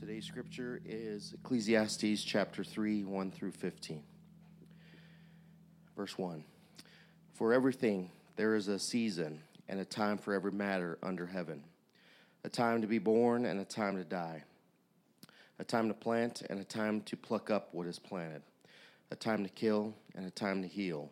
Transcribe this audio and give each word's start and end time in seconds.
Today's 0.00 0.24
scripture 0.24 0.80
is 0.86 1.34
Ecclesiastes 1.34 2.24
chapter 2.24 2.64
3, 2.64 3.04
1 3.04 3.30
through 3.32 3.50
15. 3.50 4.02
Verse 5.94 6.16
1 6.16 6.42
For 7.34 7.52
everything 7.52 8.10
there 8.36 8.54
is 8.54 8.68
a 8.68 8.78
season 8.78 9.42
and 9.68 9.78
a 9.78 9.84
time 9.84 10.16
for 10.16 10.32
every 10.32 10.52
matter 10.52 10.96
under 11.02 11.26
heaven, 11.26 11.62
a 12.44 12.48
time 12.48 12.80
to 12.80 12.86
be 12.86 12.98
born 12.98 13.44
and 13.44 13.60
a 13.60 13.64
time 13.64 13.98
to 13.98 14.04
die, 14.04 14.42
a 15.58 15.64
time 15.64 15.88
to 15.88 15.94
plant 15.94 16.44
and 16.48 16.60
a 16.60 16.64
time 16.64 17.02
to 17.02 17.14
pluck 17.14 17.50
up 17.50 17.68
what 17.72 17.86
is 17.86 17.98
planted, 17.98 18.40
a 19.10 19.16
time 19.16 19.44
to 19.44 19.50
kill 19.50 19.92
and 20.14 20.24
a 20.24 20.30
time 20.30 20.62
to 20.62 20.68
heal, 20.68 21.10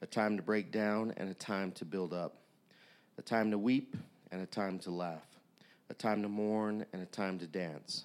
a 0.00 0.06
time 0.06 0.38
to 0.38 0.42
break 0.42 0.72
down 0.72 1.12
and 1.18 1.28
a 1.28 1.34
time 1.34 1.72
to 1.72 1.84
build 1.84 2.14
up, 2.14 2.38
a 3.18 3.22
time 3.22 3.50
to 3.50 3.58
weep 3.58 3.94
and 4.32 4.40
a 4.40 4.46
time 4.46 4.78
to 4.78 4.90
laugh, 4.90 5.26
a 5.90 5.94
time 5.94 6.22
to 6.22 6.28
mourn 6.28 6.86
and 6.94 7.02
a 7.02 7.06
time 7.06 7.38
to 7.38 7.46
dance 7.46 8.04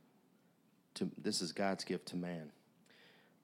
to, 0.95 1.09
this 1.17 1.41
is 1.41 1.51
God's 1.51 1.83
gift 1.83 2.07
to 2.07 2.15
man. 2.15 2.51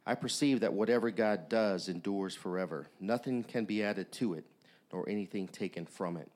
I 0.06 0.16
perceive 0.16 0.62
that 0.62 0.73
whatever 0.73 1.12
God 1.12 1.50
does 1.50 1.90
endures 1.90 2.34
forever. 2.34 2.88
Nothing 3.00 3.44
can 3.44 3.66
be 3.66 3.84
added 3.84 4.12
to 4.14 4.36
it, 4.36 4.45
nor 4.92 5.08
anything 5.09 5.48
taken 5.48 5.86
from 5.86 6.16
it. 6.16 6.30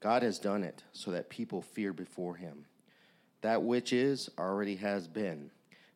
God 0.00 0.22
has 0.22 0.38
done 0.38 0.62
it 0.62 0.84
so 0.92 1.10
that 1.10 1.28
people 1.28 1.60
fear 1.60 1.92
before 1.92 2.36
him. 2.36 2.66
That 3.40 3.62
which 3.62 3.92
is 3.92 4.30
already 4.38 4.76
has 4.76 5.08
been. 5.08 5.50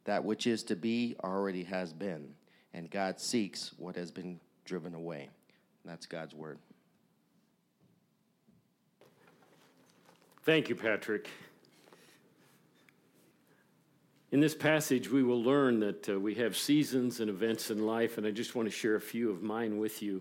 That 0.05 0.25
which 0.25 0.47
is 0.47 0.63
to 0.65 0.77
be 0.77 1.15
already 1.23 1.65
has 1.65 1.93
been. 1.93 2.35
And 2.75 2.91
God 2.91 3.21
seeks 3.21 3.73
what 3.79 3.97
has 3.97 4.11
been 4.11 4.41
driven 4.65 4.95
away. 4.95 5.29
that's 5.85 6.07
God's 6.07 6.35
word. 6.35 6.59
Thank 10.43 10.69
you, 10.69 10.75
Patrick. 10.75 11.29
In 14.31 14.41
this 14.41 14.55
passage, 14.55 15.11
we 15.11 15.23
will 15.23 15.43
learn 15.43 15.81
that 15.81 16.07
uh, 16.07 16.21
we 16.21 16.35
have 16.35 16.55
seasons 16.55 17.21
and 17.21 17.31
events 17.31 17.71
in 17.71 17.87
life, 17.87 18.19
and 18.19 18.27
I 18.27 18.31
just 18.31 18.55
want 18.55 18.69
to 18.69 18.71
share 18.71 18.95
a 18.95 19.01
few 19.01 19.31
of 19.31 19.43
mine 19.43 19.79
with 19.79 20.03
you. 20.03 20.21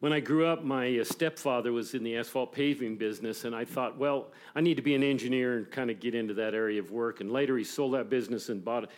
When 0.00 0.12
I 0.12 0.20
grew 0.20 0.46
up, 0.46 0.62
my 0.62 0.98
uh, 0.98 1.04
stepfather 1.04 1.72
was 1.72 1.94
in 1.94 2.02
the 2.04 2.18
asphalt 2.18 2.52
paving 2.52 2.98
business, 2.98 3.46
and 3.46 3.56
I 3.56 3.64
thought, 3.64 3.96
well, 3.96 4.26
I 4.54 4.60
need 4.60 4.76
to 4.76 4.82
be 4.82 4.94
an 4.94 5.02
engineer 5.02 5.56
and 5.56 5.70
kind 5.70 5.90
of 5.90 6.00
get 6.00 6.14
into 6.14 6.34
that 6.34 6.52
area 6.52 6.80
of 6.80 6.90
work. 6.90 7.22
And 7.22 7.32
later, 7.32 7.56
he 7.56 7.64
sold 7.64 7.94
that 7.94 8.10
business 8.10 8.50
and 8.50 8.62
bought, 8.62 8.90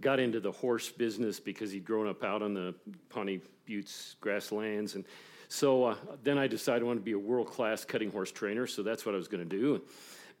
got 0.00 0.20
into 0.20 0.40
the 0.40 0.52
horse 0.52 0.88
business 0.88 1.38
because 1.38 1.70
he'd 1.70 1.84
grown 1.84 2.08
up 2.08 2.24
out 2.24 2.40
on 2.40 2.54
the 2.54 2.74
Pawnee 3.10 3.42
Buttes 3.66 4.16
grasslands. 4.22 4.94
And 4.94 5.04
so 5.48 5.84
uh, 5.84 5.96
then 6.22 6.38
I 6.38 6.46
decided 6.46 6.82
I 6.82 6.86
wanted 6.86 7.00
to 7.00 7.04
be 7.04 7.12
a 7.12 7.18
world 7.18 7.48
class 7.48 7.84
cutting 7.84 8.10
horse 8.10 8.32
trainer, 8.32 8.66
so 8.66 8.82
that's 8.82 9.04
what 9.04 9.14
I 9.14 9.18
was 9.18 9.28
going 9.28 9.46
to 9.46 9.56
do. 9.56 9.82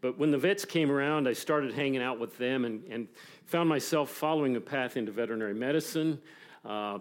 But 0.00 0.18
when 0.18 0.30
the 0.30 0.38
vets 0.38 0.64
came 0.64 0.90
around, 0.90 1.28
I 1.28 1.34
started 1.34 1.74
hanging 1.74 2.02
out 2.02 2.18
with 2.18 2.38
them 2.38 2.64
and, 2.64 2.82
and 2.90 3.08
found 3.46 3.68
myself 3.68 4.10
following 4.10 4.56
a 4.56 4.60
path 4.60 4.96
into 4.96 5.12
veterinary 5.12 5.54
medicine. 5.54 6.20
Uh, 6.64 6.98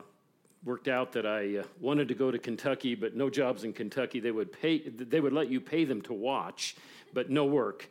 worked 0.66 0.88
out 0.88 1.14
that 1.14 1.26
I 1.26 1.58
uh, 1.58 1.64
wanted 1.80 2.08
to 2.10 2.14
go 2.14 2.32
to 2.32 2.38
Kentucky, 2.38 2.96
but 2.96 3.16
no 3.16 3.30
jobs 3.30 3.64
in 3.64 3.72
Kentucky. 3.74 4.20
They 4.20 4.32
would 4.32 4.52
pay. 4.52 4.80
They 4.80 5.22
would 5.22 5.34
let 5.34 5.50
you 5.50 5.62
pay 5.62 5.86
them 5.86 6.02
to 6.04 6.14
watch, 6.14 6.76
but 7.14 7.30
no 7.30 7.46
work. 7.46 7.90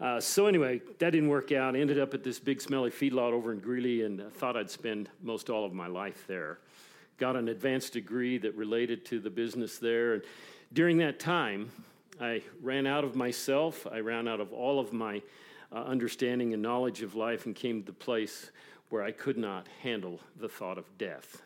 Uh, 0.00 0.20
so 0.20 0.46
anyway, 0.46 0.80
that 1.00 1.10
didn't 1.10 1.28
work 1.28 1.52
out. 1.52 1.74
Ended 1.74 1.98
up 1.98 2.14
at 2.14 2.22
this 2.22 2.38
big 2.38 2.60
smelly 2.60 2.90
feedlot 2.90 3.32
over 3.32 3.52
in 3.52 3.58
Greeley, 3.58 4.02
and 4.02 4.32
thought 4.34 4.56
I'd 4.56 4.70
spend 4.70 5.10
most 5.22 5.50
all 5.50 5.64
of 5.64 5.72
my 5.72 5.88
life 5.88 6.24
there. 6.26 6.58
Got 7.18 7.36
an 7.36 7.48
advanced 7.48 7.94
degree 7.94 8.38
that 8.38 8.54
related 8.54 9.04
to 9.06 9.20
the 9.20 9.30
business 9.30 9.78
there, 9.78 10.14
and 10.14 10.22
during 10.72 10.98
that 10.98 11.18
time, 11.18 11.70
I 12.20 12.42
ran 12.62 12.86
out 12.86 13.04
of 13.04 13.14
myself. 13.14 13.86
I 13.90 14.00
ran 14.00 14.26
out 14.26 14.40
of 14.40 14.52
all 14.52 14.80
of 14.80 14.92
my 14.92 15.22
uh, 15.72 15.82
understanding 15.82 16.52
and 16.52 16.62
knowledge 16.62 17.02
of 17.02 17.14
life 17.14 17.46
and 17.46 17.54
came 17.54 17.82
to 17.82 17.86
the 17.86 17.92
place 17.92 18.50
where 18.88 19.02
I 19.02 19.12
could 19.12 19.36
not 19.36 19.68
handle 19.82 20.20
the 20.38 20.48
thought 20.48 20.78
of 20.78 20.98
death. 20.98 21.42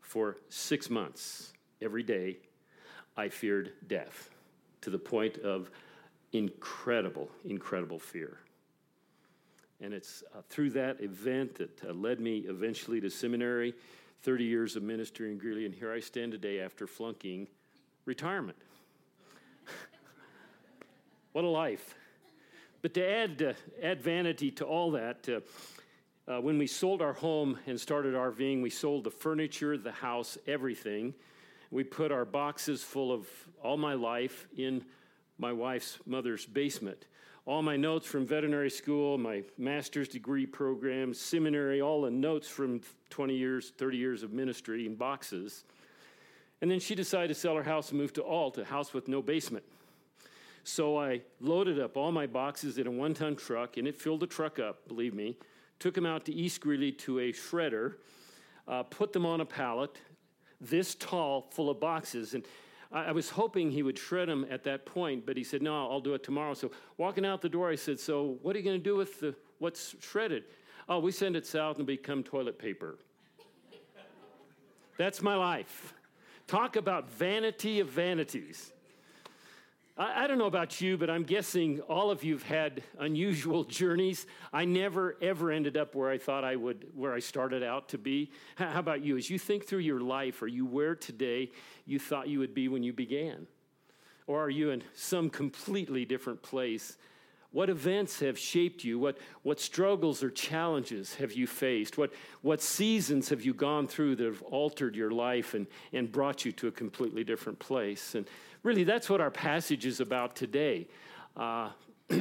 For 0.00 0.36
six 0.48 0.88
months, 0.88 1.52
every 1.82 2.02
day, 2.02 2.38
I 3.16 3.28
feared 3.28 3.72
death 3.88 4.30
to 4.82 4.90
the 4.90 4.98
point 4.98 5.38
of 5.38 5.70
incredible, 6.32 7.28
incredible 7.44 7.98
fear. 7.98 8.38
And 9.80 9.92
it's 9.92 10.22
uh, 10.34 10.40
through 10.48 10.70
that 10.70 11.00
event 11.00 11.56
that 11.56 11.84
uh, 11.84 11.92
led 11.92 12.20
me 12.20 12.44
eventually 12.48 13.00
to 13.00 13.10
seminary, 13.10 13.74
30 14.22 14.44
years 14.44 14.76
of 14.76 14.82
ministry 14.82 15.30
in 15.30 15.38
Greeley, 15.38 15.66
and 15.66 15.74
here 15.74 15.92
I 15.92 16.00
stand 16.00 16.32
today 16.32 16.60
after 16.60 16.86
flunking 16.86 17.48
retirement. 18.06 18.56
What 21.36 21.44
a 21.44 21.48
life. 21.48 21.94
But 22.80 22.94
to 22.94 23.06
add, 23.06 23.42
uh, 23.42 23.52
add 23.82 24.00
vanity 24.00 24.50
to 24.52 24.64
all 24.64 24.92
that, 24.92 25.28
uh, 25.28 26.32
uh, 26.32 26.40
when 26.40 26.56
we 26.56 26.66
sold 26.66 27.02
our 27.02 27.12
home 27.12 27.58
and 27.66 27.78
started 27.78 28.14
RVing, 28.14 28.62
we 28.62 28.70
sold 28.70 29.04
the 29.04 29.10
furniture, 29.10 29.76
the 29.76 29.92
house, 29.92 30.38
everything. 30.46 31.12
We 31.70 31.84
put 31.84 32.10
our 32.10 32.24
boxes 32.24 32.82
full 32.82 33.12
of 33.12 33.28
all 33.62 33.76
my 33.76 33.92
life 33.92 34.48
in 34.56 34.82
my 35.36 35.52
wife's 35.52 35.98
mother's 36.06 36.46
basement. 36.46 37.04
All 37.44 37.60
my 37.60 37.76
notes 37.76 38.06
from 38.06 38.24
veterinary 38.24 38.70
school, 38.70 39.18
my 39.18 39.42
master's 39.58 40.08
degree 40.08 40.46
program, 40.46 41.12
seminary, 41.12 41.82
all 41.82 42.00
the 42.00 42.10
notes 42.10 42.48
from 42.48 42.80
20 43.10 43.36
years, 43.36 43.72
30 43.76 43.98
years 43.98 44.22
of 44.22 44.32
ministry 44.32 44.86
in 44.86 44.94
boxes. 44.94 45.64
And 46.62 46.70
then 46.70 46.80
she 46.80 46.94
decided 46.94 47.28
to 47.28 47.34
sell 47.34 47.56
her 47.56 47.62
house 47.62 47.90
and 47.90 48.00
move 48.00 48.14
to 48.14 48.22
Ault, 48.22 48.56
a 48.56 48.64
house 48.64 48.94
with 48.94 49.06
no 49.06 49.20
basement. 49.20 49.66
So 50.68 50.98
I 50.98 51.20
loaded 51.40 51.78
up 51.78 51.96
all 51.96 52.10
my 52.10 52.26
boxes 52.26 52.76
in 52.76 52.88
a 52.88 52.90
one 52.90 53.14
ton 53.14 53.36
truck, 53.36 53.76
and 53.76 53.86
it 53.86 53.94
filled 53.94 54.18
the 54.18 54.26
truck 54.26 54.58
up, 54.58 54.88
believe 54.88 55.14
me. 55.14 55.36
Took 55.78 55.94
them 55.94 56.04
out 56.04 56.24
to 56.24 56.32
East 56.32 56.60
Greeley 56.60 56.90
to 56.90 57.20
a 57.20 57.32
shredder, 57.32 57.94
uh, 58.66 58.82
put 58.82 59.12
them 59.12 59.24
on 59.24 59.40
a 59.40 59.44
pallet, 59.44 59.96
this 60.60 60.96
tall, 60.96 61.46
full 61.52 61.70
of 61.70 61.78
boxes. 61.78 62.34
And 62.34 62.44
I, 62.90 63.12
was 63.12 63.30
hoping 63.30 63.70
he 63.70 63.84
would 63.84 63.96
shred 63.96 64.28
them 64.28 64.44
at 64.50 64.64
that 64.64 64.86
point, 64.86 65.24
but 65.24 65.36
he 65.36 65.44
said, 65.44 65.62
No, 65.62 65.88
I'll 65.88 66.00
do 66.00 66.14
it 66.14 66.24
tomorrow. 66.24 66.54
So 66.54 66.72
walking 66.96 67.24
out 67.24 67.42
the 67.42 67.48
door, 67.48 67.70
I 67.70 67.76
said, 67.76 68.00
So 68.00 68.36
what 68.42 68.56
are 68.56 68.58
you 68.58 68.64
going 68.64 68.78
to 68.78 68.84
do 68.84 68.96
with 68.96 69.20
the, 69.20 69.36
what's 69.60 69.94
shredded? 70.00 70.42
Oh, 70.88 70.98
we 70.98 71.12
send 71.12 71.36
it 71.36 71.46
south 71.46 71.78
and 71.78 71.86
become 71.86 72.24
toilet 72.24 72.58
paper. 72.58 72.98
That's 74.98 75.22
my 75.22 75.36
life. 75.36 75.94
Talk 76.48 76.74
about 76.74 77.08
vanity 77.08 77.78
of 77.78 77.88
vanities. 77.88 78.72
I, 79.96 80.24
I 80.24 80.26
don't 80.26 80.38
know 80.38 80.46
about 80.46 80.80
you, 80.80 80.96
but 80.96 81.08
I'm 81.10 81.22
guessing 81.22 81.80
all 81.82 82.10
of 82.10 82.22
you've 82.22 82.42
had 82.42 82.82
unusual 82.98 83.64
journeys. 83.80 84.26
I 84.52 84.64
never, 84.64 85.16
ever 85.22 85.50
ended 85.50 85.76
up 85.76 85.94
where 85.94 86.10
I 86.10 86.18
thought 86.18 86.44
I 86.44 86.56
would, 86.56 86.86
where 86.94 87.14
I 87.14 87.18
started 87.18 87.62
out 87.62 87.88
to 87.90 87.98
be. 87.98 88.30
How 88.56 88.78
about 88.78 89.02
you? 89.02 89.16
As 89.16 89.30
you 89.30 89.38
think 89.38 89.66
through 89.66 89.80
your 89.80 90.00
life, 90.00 90.42
are 90.42 90.48
you 90.48 90.66
where 90.66 90.94
today 90.94 91.50
you 91.84 91.98
thought 91.98 92.28
you 92.28 92.38
would 92.40 92.54
be 92.54 92.68
when 92.68 92.82
you 92.82 92.92
began? 92.92 93.46
Or 94.26 94.42
are 94.42 94.50
you 94.50 94.70
in 94.70 94.82
some 94.94 95.30
completely 95.30 96.04
different 96.04 96.42
place? 96.42 96.96
What 97.52 97.70
events 97.70 98.20
have 98.20 98.38
shaped 98.38 98.84
you? 98.84 98.98
What, 98.98 99.18
what 99.42 99.60
struggles 99.60 100.22
or 100.22 100.30
challenges 100.30 101.14
have 101.14 101.32
you 101.32 101.46
faced? 101.46 101.96
What, 101.96 102.12
what 102.42 102.60
seasons 102.60 103.28
have 103.28 103.44
you 103.44 103.54
gone 103.54 103.86
through 103.86 104.16
that 104.16 104.26
have 104.26 104.42
altered 104.42 104.96
your 104.96 105.12
life 105.12 105.54
and, 105.54 105.66
and 105.92 106.10
brought 106.10 106.44
you 106.44 106.52
to 106.52 106.66
a 106.66 106.72
completely 106.72 107.24
different 107.24 107.58
place? 107.58 108.14
And 108.14 108.26
really, 108.66 108.82
that's 108.82 109.08
what 109.08 109.20
our 109.20 109.30
passage 109.30 109.86
is 109.86 110.00
about 110.00 110.34
today. 110.34 110.88
Uh, 111.36 111.70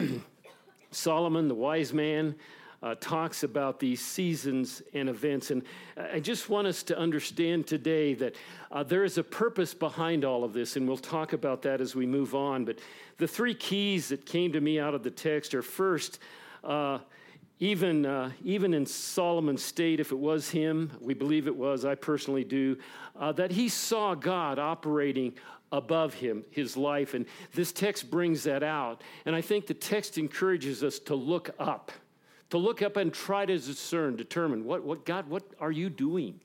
Solomon, 0.92 1.48
the 1.48 1.56
wise 1.56 1.92
man, 1.92 2.36
uh, 2.84 2.94
talks 3.00 3.42
about 3.42 3.80
these 3.80 4.00
seasons 4.00 4.84
and 4.94 5.10
events. 5.10 5.50
And 5.50 5.64
I 5.98 6.20
just 6.20 6.48
want 6.48 6.68
us 6.68 6.84
to 6.84 6.98
understand 7.00 7.66
today 7.66 8.14
that 8.14 8.36
uh, 8.72 8.84
there 8.84 9.04
is 9.04 9.18
a 9.18 9.24
purpose 9.24 9.74
behind 9.74 10.24
all 10.24 10.44
of 10.44 10.54
this, 10.54 10.76
and 10.76 10.88
we'll 10.88 10.98
talk 10.98 11.34
about 11.34 11.64
that 11.64 11.82
as 11.82 11.96
we 11.96 12.06
move 12.06 12.36
on. 12.36 12.64
But 12.64 12.78
the 13.18 13.28
three 13.28 13.56
keys 13.56 14.10
that 14.10 14.28
came 14.28 14.52
to 14.52 14.62
me 14.62 14.80
out 14.80 14.94
of 14.94 15.02
the 15.02 15.10
text 15.10 15.56
are 15.56 15.64
first, 15.64 16.20
uh, 16.64 17.00
even, 17.60 18.06
uh, 18.06 18.30
even 18.44 18.76
in 18.76 18.86
Solomon's 18.86 19.64
state, 19.64 20.00
if 20.00 20.12
it 20.12 20.20
was 20.20 20.52
him, 20.52 20.92
we 21.02 21.16
believe 21.16 21.48
it 21.48 21.56
was, 21.56 21.86
I 21.86 21.96
personally 21.96 22.44
do, 22.44 22.78
uh, 23.20 23.32
that 23.32 23.50
he 23.50 23.68
saw 23.68 24.14
God 24.14 24.60
operating 24.60 25.34
above 25.72 26.14
him, 26.14 26.44
his 26.52 26.78
life. 26.78 27.14
And 27.14 27.26
this 27.54 27.72
text 27.72 28.10
brings 28.10 28.44
that 28.44 28.64
out. 28.64 29.02
And 29.26 29.36
I 29.36 29.42
think 29.42 29.68
the 29.68 29.74
text 29.74 30.18
encourages 30.18 30.84
us 30.84 31.00
to 31.00 31.16
look 31.16 31.50
up, 31.60 31.92
to 32.50 32.58
look 32.58 32.82
up 32.82 32.98
and 32.98 33.14
try 33.14 33.46
to 33.46 33.58
discern, 33.58 34.16
determine 34.16 34.66
what, 34.66 34.84
what 34.84 35.06
God, 35.06 35.28
what 35.28 35.44
are 35.60 35.72
you 35.72 35.90
doing? 35.90 36.40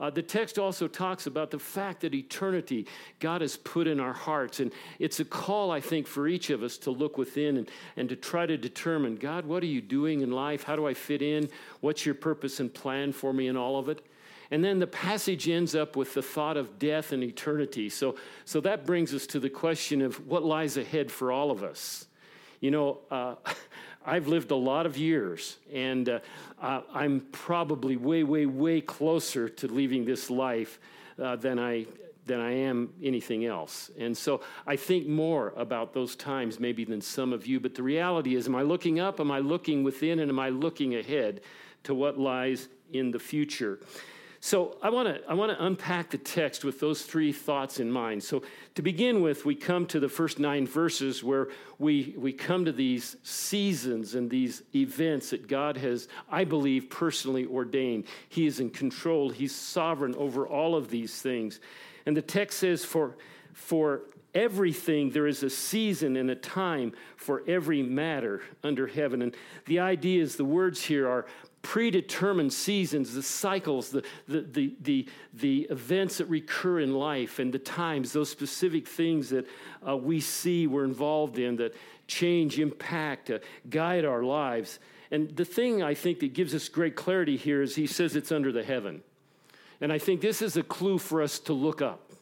Uh, 0.00 0.08
the 0.08 0.22
text 0.22 0.58
also 0.58 0.88
talks 0.88 1.26
about 1.26 1.50
the 1.50 1.58
fact 1.58 2.00
that 2.00 2.14
eternity 2.14 2.86
God 3.18 3.42
has 3.42 3.58
put 3.58 3.86
in 3.86 4.00
our 4.00 4.14
hearts. 4.14 4.58
And 4.58 4.72
it's 4.98 5.20
a 5.20 5.26
call, 5.26 5.70
I 5.70 5.80
think, 5.80 6.06
for 6.06 6.26
each 6.26 6.48
of 6.48 6.62
us 6.62 6.78
to 6.78 6.90
look 6.90 7.18
within 7.18 7.58
and, 7.58 7.70
and 7.98 8.08
to 8.08 8.16
try 8.16 8.46
to 8.46 8.56
determine 8.56 9.16
God, 9.16 9.44
what 9.44 9.62
are 9.62 9.66
you 9.66 9.82
doing 9.82 10.22
in 10.22 10.32
life? 10.32 10.62
How 10.62 10.74
do 10.74 10.86
I 10.86 10.94
fit 10.94 11.20
in? 11.20 11.50
What's 11.80 12.06
your 12.06 12.14
purpose 12.14 12.60
and 12.60 12.72
plan 12.72 13.12
for 13.12 13.34
me 13.34 13.46
in 13.48 13.58
all 13.58 13.78
of 13.78 13.90
it? 13.90 14.02
And 14.50 14.64
then 14.64 14.80
the 14.80 14.86
passage 14.86 15.48
ends 15.48 15.74
up 15.74 15.94
with 15.94 16.14
the 16.14 16.22
thought 16.22 16.56
of 16.56 16.78
death 16.78 17.12
and 17.12 17.22
eternity. 17.22 17.88
So, 17.88 18.16
so 18.44 18.60
that 18.62 18.84
brings 18.84 19.14
us 19.14 19.26
to 19.28 19.40
the 19.40 19.50
question 19.50 20.02
of 20.02 20.26
what 20.26 20.42
lies 20.42 20.76
ahead 20.76 21.12
for 21.12 21.30
all 21.30 21.50
of 21.50 21.62
us. 21.62 22.06
You 22.60 22.70
know, 22.72 22.98
uh, 23.10 23.36
I've 24.04 24.28
lived 24.28 24.50
a 24.50 24.56
lot 24.56 24.86
of 24.86 24.96
years, 24.96 25.58
and 25.72 26.08
uh, 26.08 26.20
I'm 26.60 27.20
probably 27.32 27.96
way, 27.96 28.24
way, 28.24 28.46
way 28.46 28.80
closer 28.80 29.48
to 29.48 29.68
leaving 29.68 30.04
this 30.04 30.30
life 30.30 30.80
uh, 31.20 31.36
than 31.36 31.58
I 31.58 31.86
than 32.26 32.40
I 32.40 32.52
am 32.52 32.92
anything 33.02 33.44
else. 33.44 33.90
And 33.98 34.16
so 34.16 34.42
I 34.64 34.76
think 34.76 35.08
more 35.08 35.52
about 35.56 35.92
those 35.92 36.14
times 36.14 36.60
maybe 36.60 36.84
than 36.84 37.00
some 37.00 37.32
of 37.32 37.44
you. 37.46 37.58
But 37.58 37.74
the 37.74 37.82
reality 37.82 38.36
is, 38.36 38.46
am 38.46 38.54
I 38.54 38.62
looking 38.62 39.00
up? 39.00 39.18
Am 39.18 39.32
I 39.32 39.40
looking 39.40 39.82
within? 39.82 40.20
And 40.20 40.30
am 40.30 40.38
I 40.38 40.50
looking 40.50 40.94
ahead 40.94 41.40
to 41.84 41.94
what 41.94 42.18
lies 42.18 42.68
in 42.92 43.10
the 43.10 43.18
future? 43.18 43.80
So 44.42 44.78
I 44.82 44.88
want 44.88 45.06
to 45.06 45.20
I 45.28 45.34
want 45.34 45.52
to 45.56 45.64
unpack 45.64 46.08
the 46.10 46.18
text 46.18 46.64
with 46.64 46.80
those 46.80 47.02
three 47.02 47.30
thoughts 47.30 47.78
in 47.78 47.92
mind. 47.92 48.22
So 48.22 48.42
to 48.74 48.80
begin 48.80 49.20
with, 49.20 49.44
we 49.44 49.54
come 49.54 49.84
to 49.88 50.00
the 50.00 50.08
first 50.08 50.38
nine 50.38 50.66
verses 50.66 51.22
where 51.22 51.48
we 51.78 52.14
we 52.16 52.32
come 52.32 52.64
to 52.64 52.72
these 52.72 53.16
seasons 53.22 54.14
and 54.14 54.30
these 54.30 54.62
events 54.74 55.30
that 55.30 55.46
God 55.46 55.76
has, 55.76 56.08
I 56.30 56.44
believe, 56.44 56.88
personally 56.88 57.44
ordained. 57.44 58.04
He 58.30 58.46
is 58.46 58.60
in 58.60 58.70
control. 58.70 59.28
He's 59.28 59.54
sovereign 59.54 60.14
over 60.14 60.48
all 60.48 60.74
of 60.74 60.88
these 60.88 61.20
things. 61.20 61.60
And 62.06 62.16
the 62.16 62.22
text 62.22 62.60
says, 62.60 62.82
"For 62.82 63.18
for 63.52 64.04
everything 64.32 65.10
there 65.10 65.26
is 65.26 65.42
a 65.42 65.50
season 65.50 66.16
and 66.16 66.30
a 66.30 66.36
time 66.36 66.92
for 67.16 67.42
every 67.46 67.82
matter 67.82 68.40
under 68.64 68.86
heaven." 68.86 69.20
And 69.20 69.36
the 69.66 69.80
idea 69.80 70.22
is 70.22 70.36
the 70.36 70.46
words 70.46 70.82
here 70.82 71.06
are 71.06 71.26
predetermined 71.62 72.52
seasons, 72.52 73.14
the 73.14 73.22
cycles, 73.22 73.90
the, 73.90 74.02
the, 74.26 74.40
the, 74.40 74.76
the, 74.80 75.08
the 75.34 75.60
events 75.70 76.18
that 76.18 76.26
recur 76.26 76.80
in 76.80 76.94
life, 76.94 77.38
and 77.38 77.52
the 77.52 77.58
times, 77.58 78.12
those 78.12 78.30
specific 78.30 78.88
things 78.88 79.28
that 79.30 79.46
uh, 79.86 79.96
we 79.96 80.20
see 80.20 80.66
we're 80.66 80.84
involved 80.84 81.38
in 81.38 81.56
that 81.56 81.74
change, 82.06 82.58
impact, 82.58 83.30
uh, 83.30 83.38
guide 83.68 84.04
our 84.04 84.22
lives. 84.22 84.78
And 85.10 85.34
the 85.36 85.44
thing 85.44 85.82
I 85.82 85.94
think 85.94 86.20
that 86.20 86.34
gives 86.34 86.54
us 86.54 86.68
great 86.68 86.96
clarity 86.96 87.36
here 87.36 87.62
is 87.62 87.76
he 87.76 87.86
says 87.86 88.16
it's 88.16 88.32
under 88.32 88.52
the 88.52 88.64
heaven. 88.64 89.02
And 89.80 89.92
I 89.92 89.98
think 89.98 90.20
this 90.20 90.42
is 90.42 90.56
a 90.56 90.62
clue 90.62 90.98
for 90.98 91.22
us 91.22 91.38
to 91.40 91.52
look 91.52 91.82
up. 91.82 92.12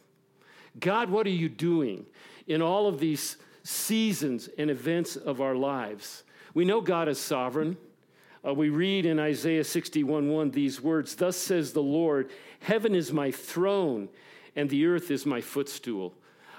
God, 0.78 1.10
what 1.10 1.26
are 1.26 1.30
you 1.30 1.48
doing 1.48 2.06
in 2.46 2.62
all 2.62 2.86
of 2.86 3.00
these 3.00 3.36
seasons 3.62 4.48
and 4.58 4.70
events 4.70 5.16
of 5.16 5.40
our 5.40 5.54
lives? 5.54 6.22
We 6.54 6.64
know 6.64 6.80
God 6.80 7.08
is 7.08 7.20
sovereign. 7.20 7.76
Uh, 8.46 8.54
we 8.54 8.68
read 8.68 9.04
in 9.04 9.18
Isaiah 9.18 9.64
61 9.64 10.28
1 10.28 10.50
these 10.50 10.80
words 10.80 11.14
Thus 11.14 11.36
says 11.36 11.72
the 11.72 11.82
Lord, 11.82 12.30
Heaven 12.60 12.94
is 12.94 13.12
my 13.12 13.30
throne, 13.30 14.08
and 14.56 14.70
the 14.70 14.86
earth 14.86 15.10
is 15.10 15.26
my 15.26 15.40
footstool. 15.40 16.14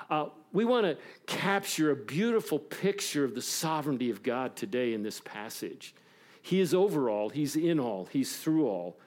Uh, 0.10 0.28
we 0.52 0.66
want 0.66 0.86
to 0.86 0.98
capture 1.28 1.92
a 1.92 1.96
beautiful 1.96 2.58
picture 2.58 3.24
of 3.24 3.36
the 3.36 3.42
sovereignty 3.42 4.10
of 4.10 4.24
God 4.24 4.56
today 4.56 4.94
in 4.94 5.04
this 5.04 5.22
passage. 5.24 5.94
He 6.42 6.60
is 6.60 6.74
over 6.74 7.10
all, 7.10 7.30
He's 7.30 7.56
in 7.56 7.80
all, 7.80 8.08
He's 8.12 8.38
through 8.38 8.68
all. 8.68 8.98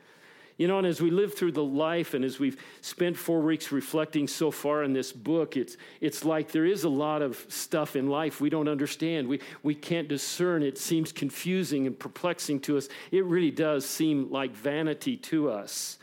You 0.59 0.69
know, 0.69 0.79
and 0.79 0.87
as 0.87 1.01
we 1.01 1.11
live 1.11 1.35
through 1.35 1.53
the 1.53 1.65
life 1.65 2.15
and 2.15 2.25
as 2.25 2.39
we've 2.39 2.63
spent 2.83 3.17
four 3.17 3.41
weeks 3.41 3.73
reflecting 3.73 4.29
so 4.29 4.51
far 4.51 4.85
in 4.85 4.93
this 4.93 5.11
book, 5.11 5.57
it's, 5.57 5.77
it's 6.01 6.25
like 6.25 6.53
there 6.53 6.67
is 6.67 6.85
a 6.85 6.89
lot 6.89 7.23
of 7.23 7.45
stuff 7.49 7.97
in 7.97 8.09
life 8.09 8.41
we 8.41 8.51
don't 8.51 8.69
understand. 8.69 9.29
We, 9.29 9.41
we 9.63 9.75
can't 9.75 10.09
discern. 10.09 10.63
It 10.63 10.79
seems 10.79 11.11
confusing 11.11 11.87
and 11.87 11.99
perplexing 11.99 12.61
to 12.61 12.77
us. 12.77 12.89
It 13.11 13.25
really 13.25 13.51
does 13.51 13.87
seem 13.87 14.31
like 14.31 14.55
vanity 14.55 15.17
to 15.17 15.51
us. 15.51 15.99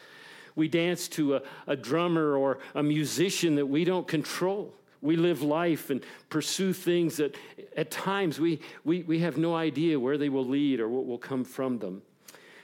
We 0.55 0.67
dance 0.67 1.07
to 1.09 1.35
a, 1.35 1.41
a 1.67 1.75
drummer 1.75 2.35
or 2.35 2.59
a 2.75 2.83
musician 2.83 3.55
that 3.55 3.67
we 3.67 3.85
don't 3.85 4.07
control. 4.07 4.73
We 5.01 5.15
live 5.15 5.41
life 5.41 5.89
and 5.89 6.03
pursue 6.29 6.73
things 6.73 7.17
that 7.17 7.37
at 7.77 7.91
times 7.91 8.39
we, 8.39 8.59
we, 8.83 9.03
we 9.03 9.19
have 9.19 9.37
no 9.37 9.55
idea 9.55 9.99
where 9.99 10.17
they 10.17 10.27
will 10.27 10.45
lead 10.45 10.79
or 10.79 10.89
what 10.89 11.05
will 11.05 11.17
come 11.17 11.45
from 11.45 11.79
them. 11.79 12.01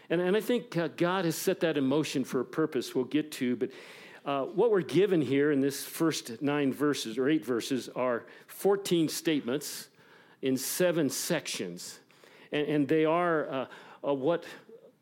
And, 0.09 0.21
and 0.21 0.35
I 0.35 0.41
think 0.41 0.77
uh, 0.77 0.89
God 0.95 1.25
has 1.25 1.35
set 1.35 1.59
that 1.61 1.77
in 1.77 1.85
motion 1.85 2.23
for 2.23 2.39
a 2.39 2.45
purpose 2.45 2.93
we'll 2.93 3.05
get 3.05 3.31
to. 3.33 3.55
But 3.55 3.71
uh, 4.25 4.43
what 4.43 4.71
we're 4.71 4.81
given 4.81 5.21
here 5.21 5.51
in 5.51 5.61
this 5.61 5.83
first 5.83 6.41
nine 6.41 6.73
verses 6.73 7.17
or 7.17 7.29
eight 7.29 7.45
verses 7.45 7.89
are 7.95 8.25
14 8.47 9.09
statements 9.09 9.89
in 10.41 10.57
seven 10.57 11.09
sections. 11.09 11.99
And, 12.51 12.67
and 12.67 12.87
they 12.87 13.05
are 13.05 13.49
uh, 13.49 13.65
uh 14.07 14.13
what 14.13 14.45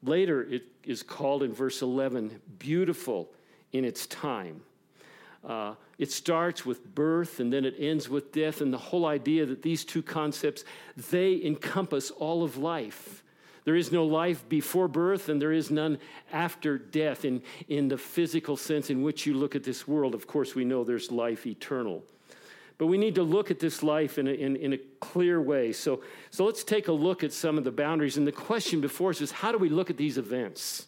later 0.02 0.44
it 0.44 0.64
is 0.84 1.04
called 1.04 1.44
in 1.44 1.54
verse 1.54 1.82
11 1.82 2.42
beautiful 2.60 3.30
in 3.72 3.86
its 3.86 4.08
time. 4.08 4.62
Uh, 5.44 5.76
it 5.98 6.12
starts 6.12 6.66
with 6.66 6.96
birth 6.96 7.40
and 7.40 7.52
then 7.52 7.66
it 7.66 7.76
ends 7.78 8.10
with 8.10 8.32
death 8.32 8.62
and 8.62 8.74
the 8.74 8.78
whole 8.78 9.06
idea 9.06 9.46
that 9.46 9.62
these 9.62 9.84
two 9.84 10.02
concepts 10.02 10.64
they 10.96 11.42
encompass 11.44 12.12
all 12.12 12.44
of 12.44 12.58
life 12.58 13.23
there 13.66 13.76
is 13.76 13.92
no 13.92 14.06
life 14.06 14.48
before 14.50 14.88
birth, 14.88 15.30
and 15.30 15.42
there 15.42 15.54
is 15.54 15.72
none 15.72 15.98
after 16.32 16.78
death 16.78 17.24
in, 17.24 17.42
in 17.70 17.88
the 17.88 17.98
physical 17.98 18.58
sense 18.58 18.90
in 18.90 19.02
which 19.02 19.26
you 19.26 19.34
look 19.34 19.56
at 19.56 19.64
this 19.64 19.88
world. 19.88 20.14
Of 20.14 20.28
course, 20.28 20.54
we 20.54 20.66
know 20.66 20.84
there's 20.84 21.12
life 21.12 21.46
eternal. 21.48 22.04
But 22.78 22.88
we 22.88 22.98
need 22.98 23.16
to 23.16 23.24
look 23.24 23.52
at 23.52 23.60
this 23.60 23.84
life 23.84 24.18
in 24.18 24.28
a, 24.28 24.32
in, 24.32 24.56
in 24.56 24.74
a 24.74 24.78
clear 25.00 25.42
way. 25.42 25.72
So, 25.72 26.02
so 26.32 26.44
let's 26.44 26.64
take 26.64 26.88
a 26.88 26.92
look 26.92 27.24
at 27.24 27.32
some 27.32 27.58
of 27.58 27.64
the 27.64 27.72
boundaries. 27.72 28.18
And 28.18 28.28
the 28.28 28.32
question 28.32 28.82
before 28.82 29.12
us 29.12 29.22
is 29.22 29.32
how 29.32 29.52
do 29.52 29.58
we 29.58 29.70
look 29.70 29.90
at 29.90 29.98
these 29.98 30.18
events? 30.18 30.88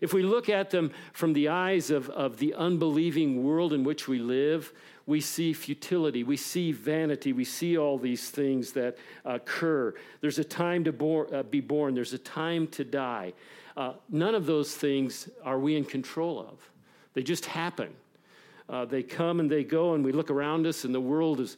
If 0.00 0.12
we 0.12 0.24
look 0.24 0.48
at 0.48 0.70
them 0.70 0.90
from 1.12 1.32
the 1.32 1.48
eyes 1.48 1.90
of, 1.90 2.10
of 2.10 2.38
the 2.38 2.54
unbelieving 2.54 3.44
world 3.44 3.72
in 3.72 3.84
which 3.84 4.08
we 4.08 4.18
live, 4.18 4.72
we 5.06 5.20
see 5.20 5.52
futility, 5.52 6.24
we 6.24 6.36
see 6.36 6.72
vanity, 6.72 7.32
we 7.32 7.44
see 7.44 7.76
all 7.76 7.98
these 7.98 8.30
things 8.30 8.72
that 8.72 8.96
occur. 9.24 9.94
There's 10.20 10.38
a 10.38 10.44
time 10.44 10.84
to 10.84 10.92
bor- 10.92 11.32
uh, 11.34 11.42
be 11.42 11.60
born, 11.60 11.94
there's 11.94 12.12
a 12.12 12.18
time 12.18 12.66
to 12.68 12.84
die. 12.84 13.32
Uh, 13.76 13.94
none 14.08 14.34
of 14.34 14.46
those 14.46 14.74
things 14.74 15.28
are 15.44 15.58
we 15.58 15.76
in 15.76 15.84
control 15.84 16.40
of, 16.40 16.70
they 17.14 17.22
just 17.22 17.46
happen. 17.46 17.92
Uh, 18.68 18.84
they 18.84 19.02
come 19.02 19.40
and 19.40 19.50
they 19.50 19.64
go, 19.64 19.94
and 19.94 20.04
we 20.04 20.12
look 20.12 20.30
around 20.30 20.66
us, 20.66 20.84
and 20.84 20.94
the 20.94 21.00
world 21.00 21.40
is 21.40 21.56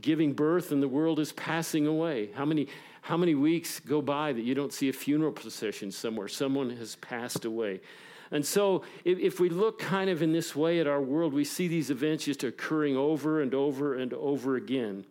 giving 0.00 0.32
birth, 0.32 0.72
and 0.72 0.82
the 0.82 0.88
world 0.88 1.18
is 1.18 1.32
passing 1.32 1.86
away. 1.86 2.30
How 2.32 2.44
many, 2.44 2.68
how 3.02 3.16
many 3.16 3.34
weeks 3.34 3.80
go 3.80 4.00
by 4.00 4.32
that 4.32 4.40
you 4.42 4.54
don't 4.54 4.72
see 4.72 4.88
a 4.88 4.92
funeral 4.92 5.32
procession 5.32 5.90
somewhere? 5.90 6.28
Someone 6.28 6.70
has 6.70 6.96
passed 6.96 7.44
away. 7.44 7.80
And 8.34 8.44
so, 8.44 8.82
if, 9.04 9.20
if, 9.20 9.38
we 9.38 9.48
look 9.48 9.78
kind 9.78 10.10
of 10.10 10.20
in 10.20 10.32
this 10.32 10.56
way 10.56 10.80
at 10.80 10.88
our 10.88 11.00
world, 11.00 11.32
we 11.32 11.44
see 11.44 11.68
these 11.68 11.88
events 11.88 12.24
just 12.24 12.42
occurring 12.42 12.96
over 12.96 13.40
and 13.40 13.54
over 13.54 13.94
and 13.94 14.12
over 14.12 14.56
again. 14.56 15.04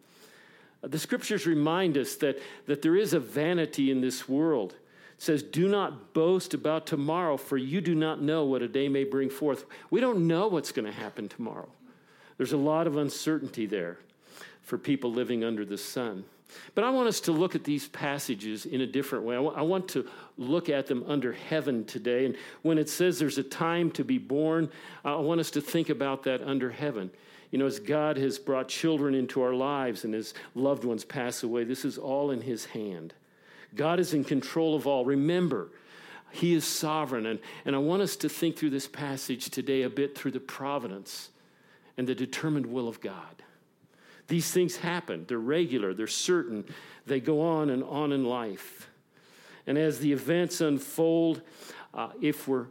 Uh, 0.84 0.90
the 0.90 1.00
scriptures 1.00 1.48
remind 1.48 1.98
us 1.98 2.16
that, 2.18 2.38
that 2.66 2.82
there 2.82 2.98
is 2.98 3.14
a 3.14 3.22
vanity 3.22 3.90
in 3.92 4.02
this 4.02 4.28
world. 4.28 4.74
It 4.74 5.22
says, 5.22 5.42
Do 5.42 5.70
not 5.70 6.14
boast 6.14 6.54
about 6.54 6.86
tomorrow, 6.86 7.38
for 7.38 7.56
you 7.56 7.80
do 7.80 7.96
not 7.96 8.22
know 8.22 8.44
what 8.44 8.62
a 8.62 8.68
day 8.68 8.90
may 8.90 9.06
bring 9.06 9.30
forth. 9.30 9.64
We 9.90 10.02
don't 10.02 10.28
know 10.28 10.50
what's 10.50 10.74
going 10.74 10.92
to 10.92 11.00
happen 11.00 11.30
tomorrow. 11.30 11.70
There's 12.36 12.52
a 12.52 12.58
lot 12.58 12.88
of 12.88 12.98
uncertainty 12.98 13.66
there 13.66 14.00
for 14.64 14.78
people 14.78 15.14
living 15.14 15.46
under 15.46 15.64
the 15.64 15.78
sun. 15.78 16.26
But 16.76 16.84
I 16.84 16.90
want 16.90 17.08
us 17.08 17.22
to 17.22 17.32
look 17.32 17.56
at 17.56 17.64
these 17.64 17.88
passages 17.88 18.66
in 18.66 18.82
a 18.82 18.88
different 18.88 19.26
way. 19.26 19.36
I, 19.36 19.40
w- 19.40 19.56
I 19.56 19.62
want 19.62 19.88
to 19.90 20.08
look 20.38 20.70
at 20.70 20.88
them 20.88 21.04
under 21.08 21.34
heaven 21.34 21.86
today. 21.86 22.26
And 22.26 22.36
when 22.62 22.78
it 22.78 22.90
says 22.90 23.20
there's 23.20 23.38
a 23.38 23.44
time 23.44 23.92
to 23.92 24.04
be 24.04 24.18
born, 24.18 24.70
I 25.06 25.16
want 25.16 25.40
us 25.40 25.52
to 25.52 25.62
think 25.62 25.90
about 25.90 26.24
that 26.24 26.42
under 26.42 26.70
heaven. 26.70 27.12
You 27.52 27.60
know, 27.60 27.68
as 27.68 27.80
God 27.80 28.18
has 28.18 28.40
brought 28.40 28.68
children 28.68 29.14
into 29.14 29.42
our 29.44 29.54
lives 29.54 30.04
and 30.04 30.16
as 30.16 30.34
loved 30.56 30.84
ones 30.84 31.06
pass 31.06 31.44
away, 31.44 31.64
this 31.64 31.86
is 31.86 31.98
all 31.98 32.32
in 32.32 32.42
His 32.42 32.66
hand. 32.66 33.14
God 33.76 34.00
is 34.00 34.14
in 34.14 34.24
control 34.24 34.76
of 34.76 34.88
all. 34.88 35.06
Remember, 35.06 35.70
He 36.32 36.54
is 36.54 36.66
sovereign. 36.66 37.28
And, 37.28 37.40
and 37.66 37.76
I 37.76 37.80
want 37.80 38.02
us 38.02 38.16
to 38.18 38.30
think 38.30 38.58
through 38.58 38.72
this 38.72 38.88
passage 38.88 39.50
today 39.50 39.84
a 39.84 39.90
bit 39.90 40.18
through 40.18 40.32
the 40.32 40.40
providence 40.40 41.30
and 41.98 42.08
the 42.08 42.16
determined 42.16 42.66
will 42.66 42.88
of 42.88 43.02
God. 43.02 43.44
These 44.28 44.52
things 44.52 44.78
happen, 44.78 45.26
they're 45.28 45.38
regular, 45.38 45.94
they're 45.94 46.08
certain, 46.08 46.66
they 47.06 47.20
go 47.20 47.42
on 47.42 47.70
and 47.70 47.84
on 47.84 48.12
in 48.12 48.26
life. 48.26 48.90
And 49.68 49.78
as 49.78 50.00
the 50.00 50.12
events 50.12 50.62
unfold, 50.62 51.42
uh, 51.94 52.10
if 52.22 52.48
we're 52.48 52.68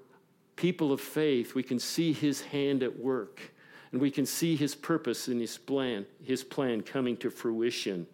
people 0.56 0.92
of 0.92 1.00
faith, 1.00 1.54
we 1.54 1.62
can 1.62 1.78
see 1.78 2.12
his 2.12 2.42
hand 2.42 2.82
at 2.82 2.98
work 2.98 3.40
and 3.92 4.00
we 4.00 4.10
can 4.10 4.24
see 4.24 4.56
his 4.56 4.74
purpose 4.74 5.28
and 5.28 5.40
his 5.40 5.58
plan, 5.58 6.06
his 6.24 6.42
plan 6.42 6.82
coming 6.82 7.16
to 7.18 7.30
fruition. 7.30 8.06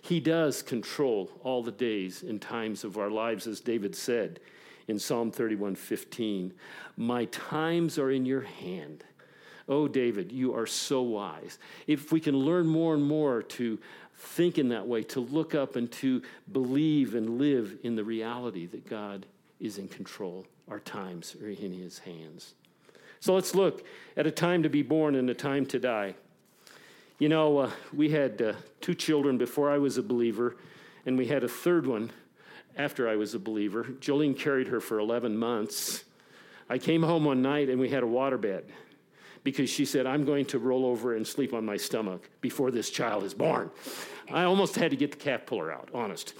He 0.00 0.20
does 0.20 0.62
control 0.62 1.30
all 1.42 1.62
the 1.62 1.72
days 1.72 2.22
and 2.22 2.40
times 2.40 2.84
of 2.84 2.96
our 2.96 3.10
lives, 3.10 3.46
as 3.46 3.60
David 3.60 3.94
said 3.94 4.40
in 4.86 4.98
Psalm 4.98 5.30
31 5.30 5.74
15. 5.74 6.54
My 6.96 7.26
times 7.26 7.98
are 7.98 8.10
in 8.10 8.24
your 8.24 8.42
hand. 8.42 9.04
Oh, 9.68 9.86
David, 9.86 10.32
you 10.32 10.54
are 10.54 10.66
so 10.66 11.02
wise. 11.02 11.58
If 11.86 12.10
we 12.10 12.20
can 12.20 12.36
learn 12.36 12.66
more 12.66 12.94
and 12.94 13.02
more 13.02 13.42
to 13.42 13.78
think 14.16 14.58
in 14.58 14.70
that 14.70 14.86
way, 14.86 15.02
to 15.04 15.20
look 15.20 15.54
up 15.54 15.76
and 15.76 15.92
to 15.92 16.22
believe 16.50 17.14
and 17.14 17.38
live 17.38 17.76
in 17.82 17.94
the 17.94 18.02
reality 18.02 18.66
that 18.66 18.88
God 18.88 19.26
is 19.60 19.76
in 19.78 19.88
control, 19.88 20.46
our 20.70 20.80
times 20.80 21.36
are 21.42 21.48
in 21.48 21.72
his 21.72 21.98
hands. 21.98 22.54
So 23.20 23.34
let's 23.34 23.54
look 23.54 23.84
at 24.16 24.26
a 24.26 24.30
time 24.30 24.62
to 24.62 24.70
be 24.70 24.82
born 24.82 25.14
and 25.14 25.28
a 25.28 25.34
time 25.34 25.66
to 25.66 25.78
die. 25.78 26.14
You 27.18 27.28
know, 27.28 27.58
uh, 27.58 27.70
we 27.92 28.10
had 28.10 28.40
uh, 28.40 28.52
two 28.80 28.94
children 28.94 29.38
before 29.38 29.70
I 29.70 29.78
was 29.78 29.98
a 29.98 30.02
believer, 30.02 30.56
and 31.04 31.18
we 31.18 31.26
had 31.26 31.44
a 31.44 31.48
third 31.48 31.86
one 31.86 32.10
after 32.76 33.08
I 33.08 33.16
was 33.16 33.34
a 33.34 33.38
believer. 33.38 33.84
Jolene 33.84 34.38
carried 34.38 34.68
her 34.68 34.80
for 34.80 34.98
11 34.98 35.36
months. 35.36 36.04
I 36.70 36.78
came 36.78 37.02
home 37.02 37.24
one 37.24 37.42
night 37.42 37.68
and 37.68 37.80
we 37.80 37.88
had 37.88 38.02
a 38.02 38.06
waterbed 38.06 38.62
because 39.44 39.70
she 39.70 39.84
said, 39.84 40.06
I'm 40.06 40.24
going 40.24 40.46
to 40.46 40.58
roll 40.58 40.86
over 40.86 41.16
and 41.16 41.26
sleep 41.26 41.52
on 41.54 41.64
my 41.64 41.76
stomach 41.76 42.28
before 42.40 42.70
this 42.70 42.90
child 42.90 43.24
is 43.24 43.34
born. 43.34 43.70
I 44.30 44.44
almost 44.44 44.76
had 44.76 44.90
to 44.90 44.96
get 44.96 45.10
the 45.10 45.16
calf 45.16 45.46
puller 45.46 45.72
out, 45.72 45.88
honest. 45.94 46.34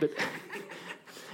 But, 0.00 0.12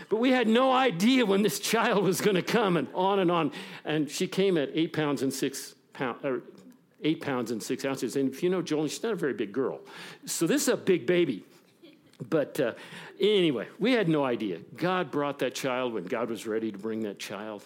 but 0.08 0.16
we 0.16 0.30
had 0.30 0.48
no 0.48 0.72
idea 0.72 1.26
when 1.26 1.42
this 1.42 1.58
child 1.58 2.04
was 2.04 2.20
going 2.20 2.36
to 2.36 2.42
come, 2.42 2.76
and 2.76 2.88
on 2.94 3.18
and 3.18 3.30
on. 3.30 3.52
And 3.84 4.10
she 4.10 4.26
came 4.26 4.56
at 4.56 4.70
eight 4.74 4.92
pounds 4.92 5.22
and 5.22 5.32
six 5.32 5.74
pounds, 5.92 6.24
or 6.24 6.42
eight 7.02 7.20
pounds 7.20 7.50
and 7.50 7.62
six 7.62 7.84
ounces. 7.84 8.16
And 8.16 8.32
if 8.32 8.42
you 8.42 8.50
know 8.50 8.62
Joel, 8.62 8.88
she's 8.88 9.02
not 9.02 9.12
a 9.12 9.16
very 9.16 9.34
big 9.34 9.52
girl. 9.52 9.80
So 10.26 10.46
this 10.46 10.62
is 10.62 10.68
a 10.68 10.76
big 10.76 11.06
baby. 11.06 11.44
But 12.28 12.60
uh, 12.60 12.72
anyway, 13.18 13.68
we 13.78 13.92
had 13.92 14.08
no 14.08 14.24
idea. 14.24 14.58
God 14.76 15.10
brought 15.10 15.38
that 15.38 15.54
child 15.54 15.94
when 15.94 16.04
God 16.04 16.28
was 16.28 16.46
ready 16.46 16.70
to 16.70 16.78
bring 16.78 17.00
that 17.00 17.18
child. 17.18 17.64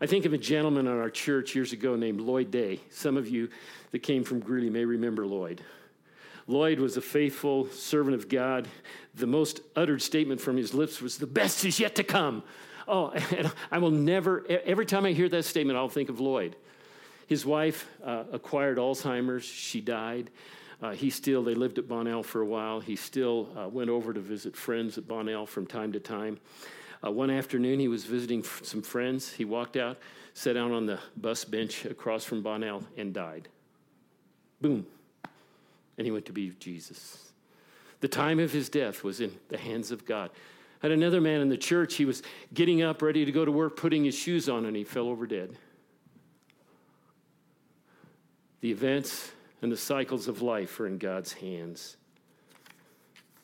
I 0.00 0.06
think 0.06 0.26
of 0.26 0.32
a 0.32 0.38
gentleman 0.38 0.86
in 0.86 0.96
our 0.96 1.10
church 1.10 1.56
years 1.56 1.72
ago 1.72 1.96
named 1.96 2.20
Lloyd 2.20 2.52
Day. 2.52 2.80
Some 2.90 3.16
of 3.16 3.28
you 3.28 3.48
that 3.90 3.98
came 3.98 4.22
from 4.22 4.38
Greeley 4.38 4.70
may 4.70 4.84
remember 4.84 5.26
Lloyd. 5.26 5.60
Lloyd 6.46 6.78
was 6.78 6.96
a 6.96 7.00
faithful 7.00 7.68
servant 7.70 8.14
of 8.14 8.28
God. 8.28 8.68
The 9.16 9.26
most 9.26 9.60
uttered 9.74 10.00
statement 10.00 10.40
from 10.40 10.56
his 10.56 10.72
lips 10.72 11.02
was, 11.02 11.18
The 11.18 11.26
best 11.26 11.64
is 11.64 11.80
yet 11.80 11.96
to 11.96 12.04
come. 12.04 12.44
Oh, 12.86 13.08
and 13.36 13.50
I 13.72 13.78
will 13.78 13.90
never, 13.90 14.46
every 14.48 14.86
time 14.86 15.04
I 15.04 15.10
hear 15.12 15.28
that 15.30 15.44
statement, 15.44 15.76
I'll 15.76 15.88
think 15.88 16.10
of 16.10 16.20
Lloyd. 16.20 16.54
His 17.26 17.44
wife 17.44 17.88
uh, 18.04 18.24
acquired 18.32 18.78
Alzheimer's. 18.78 19.44
She 19.44 19.80
died. 19.80 20.30
Uh, 20.80 20.92
he 20.92 21.10
still, 21.10 21.42
they 21.42 21.56
lived 21.56 21.76
at 21.78 21.88
Bonell 21.88 22.24
for 22.24 22.40
a 22.40 22.46
while. 22.46 22.78
He 22.78 22.94
still 22.94 23.48
uh, 23.58 23.68
went 23.68 23.90
over 23.90 24.12
to 24.12 24.20
visit 24.20 24.54
friends 24.54 24.96
at 24.96 25.08
Bonell 25.08 25.46
from 25.46 25.66
time 25.66 25.92
to 25.92 25.98
time. 25.98 26.38
Uh, 27.04 27.10
one 27.10 27.30
afternoon, 27.30 27.78
he 27.78 27.88
was 27.88 28.04
visiting 28.04 28.40
f- 28.40 28.62
some 28.64 28.82
friends. 28.82 29.32
He 29.32 29.44
walked 29.44 29.76
out, 29.76 29.98
sat 30.34 30.54
down 30.54 30.72
on 30.72 30.86
the 30.86 30.98
bus 31.16 31.44
bench 31.44 31.84
across 31.84 32.24
from 32.24 32.42
Bonell, 32.42 32.84
and 32.96 33.14
died. 33.14 33.48
Boom. 34.60 34.86
And 35.96 36.06
he 36.06 36.10
went 36.10 36.26
to 36.26 36.32
be 36.32 36.50
Jesus. 36.58 37.32
The 38.00 38.08
time 38.08 38.38
of 38.38 38.52
his 38.52 38.68
death 38.68 39.02
was 39.04 39.20
in 39.20 39.32
the 39.48 39.58
hands 39.58 39.90
of 39.90 40.04
God. 40.04 40.30
I 40.82 40.86
had 40.86 40.92
another 40.92 41.20
man 41.20 41.40
in 41.40 41.48
the 41.48 41.56
church. 41.56 41.94
He 41.94 42.04
was 42.04 42.22
getting 42.54 42.82
up, 42.82 43.02
ready 43.02 43.24
to 43.24 43.32
go 43.32 43.44
to 43.44 43.50
work, 43.50 43.76
putting 43.76 44.04
his 44.04 44.16
shoes 44.16 44.48
on, 44.48 44.64
and 44.64 44.76
he 44.76 44.84
fell 44.84 45.08
over 45.08 45.26
dead. 45.26 45.56
The 48.60 48.70
events 48.70 49.32
and 49.62 49.70
the 49.70 49.76
cycles 49.76 50.28
of 50.28 50.42
life 50.42 50.78
are 50.80 50.86
in 50.86 50.98
God's 50.98 51.32
hands. 51.32 51.96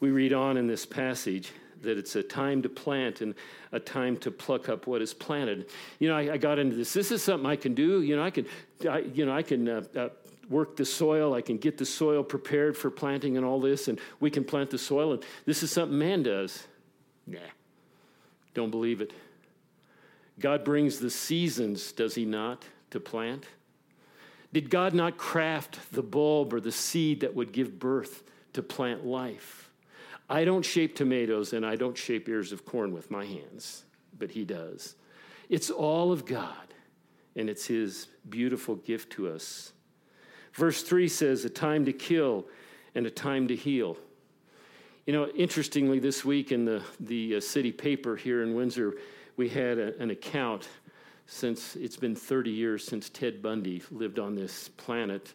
We 0.01 0.11
read 0.11 0.33
on 0.33 0.57
in 0.57 0.67
this 0.67 0.87
passage 0.87 1.53
that 1.85 1.99
it's 1.99 2.17
a 2.17 2.23
time 2.23 2.63
to 2.63 2.69
plant 2.69 3.21
and 3.21 3.35
a 3.73 3.81
time 3.81 4.17
to 4.19 4.31
pluck 4.31 4.69
up 4.69 4.87
what 4.87 5.03
is 5.03 5.15
planted. 5.15 5.71
You 5.99 6.09
know, 6.09 6.17
I, 6.17 6.35
I 6.35 6.37
got 6.37 6.59
into 6.59 6.77
this. 6.77 6.93
This 6.93 7.11
is 7.11 7.23
something 7.23 7.49
I 7.49 7.57
can 7.57 7.75
do. 7.75 8.03
You 8.03 8.17
know, 8.17 8.25
I 8.25 8.31
can, 8.31 8.47
I, 8.89 8.99
you 8.99 9.25
know, 9.25 9.33
I 9.33 9.43
can 9.43 9.69
uh, 9.69 9.83
uh, 9.97 10.09
work 10.49 10.77
the 10.77 10.85
soil. 10.85 11.35
I 11.35 11.41
can 11.41 11.59
get 11.59 11.79
the 11.79 11.87
soil 11.87 12.23
prepared 12.23 12.77
for 12.77 12.91
planting 12.91 13.37
and 13.37 13.47
all 13.47 13.61
this, 13.61 13.89
and 13.89 13.99
we 14.21 14.31
can 14.31 14.45
plant 14.45 14.71
the 14.71 14.79
soil. 14.79 15.13
And 15.13 15.23
this 15.47 15.63
is 15.63 15.71
something 15.71 15.99
man 15.99 16.23
does. 16.23 16.67
Nah, 17.27 17.39
don't 18.55 18.71
believe 18.71 19.01
it. 19.01 19.13
God 20.39 20.65
brings 20.65 20.99
the 20.99 21.11
seasons, 21.11 21.93
does 21.93 22.15
He 22.15 22.25
not, 22.25 22.65
to 22.91 23.01
plant? 23.01 23.45
Did 24.53 24.71
God 24.71 24.95
not 24.95 25.17
craft 25.17 25.93
the 25.93 26.03
bulb 26.03 26.55
or 26.55 26.61
the 26.61 26.73
seed 26.73 27.21
that 27.21 27.35
would 27.35 27.53
give 27.53 27.79
birth 27.79 28.23
to 28.53 28.63
plant 28.63 29.05
life? 29.05 29.64
I 30.29 30.45
don't 30.45 30.65
shape 30.65 30.97
tomatoes 30.97 31.53
and 31.53 31.65
I 31.67 31.77
don't 31.77 31.97
shape 31.97 32.29
ears 32.29 32.53
of 32.53 32.65
corn 32.65 32.93
with 32.93 33.11
my 33.11 33.25
hands, 33.25 33.85
but 34.19 34.31
He 34.31 34.45
does. 34.45 34.97
It's 35.49 35.71
all 35.71 36.13
of 36.13 36.25
God, 36.25 36.75
and 37.37 37.51
it's 37.51 37.67
His 37.67 38.09
beautiful 38.29 38.77
gift 38.77 39.13
to 39.13 39.29
us. 39.29 39.73
Verse 40.55 40.83
3 40.83 41.09
says, 41.09 41.45
A 41.45 41.51
time 41.51 41.85
to 41.85 41.93
kill 41.93 42.47
and 42.95 43.07
a 43.07 43.11
time 43.11 43.49
to 43.49 43.57
heal. 43.57 43.97
You 45.07 45.13
know, 45.13 45.29
interestingly, 45.29 45.99
this 45.99 46.25
week 46.25 46.53
in 46.53 46.65
the, 46.65 46.83
the 47.01 47.37
uh, 47.37 47.41
city 47.41 47.73
paper 47.73 48.17
here 48.17 48.43
in 48.43 48.55
Windsor, 48.55 48.95
we 49.37 49.49
had 49.49 49.79
a, 49.79 50.01
an 50.01 50.11
account 50.11 50.69
since 51.27 51.77
it's 51.77 51.97
been 51.97 52.15
30 52.15 52.51
years 52.51 52.85
since 52.85 53.11
Ted 53.11 53.43
Bundy 53.43 53.83
lived 53.91 54.19
on 54.19 54.35
this 54.35 54.69
planet 54.69 55.35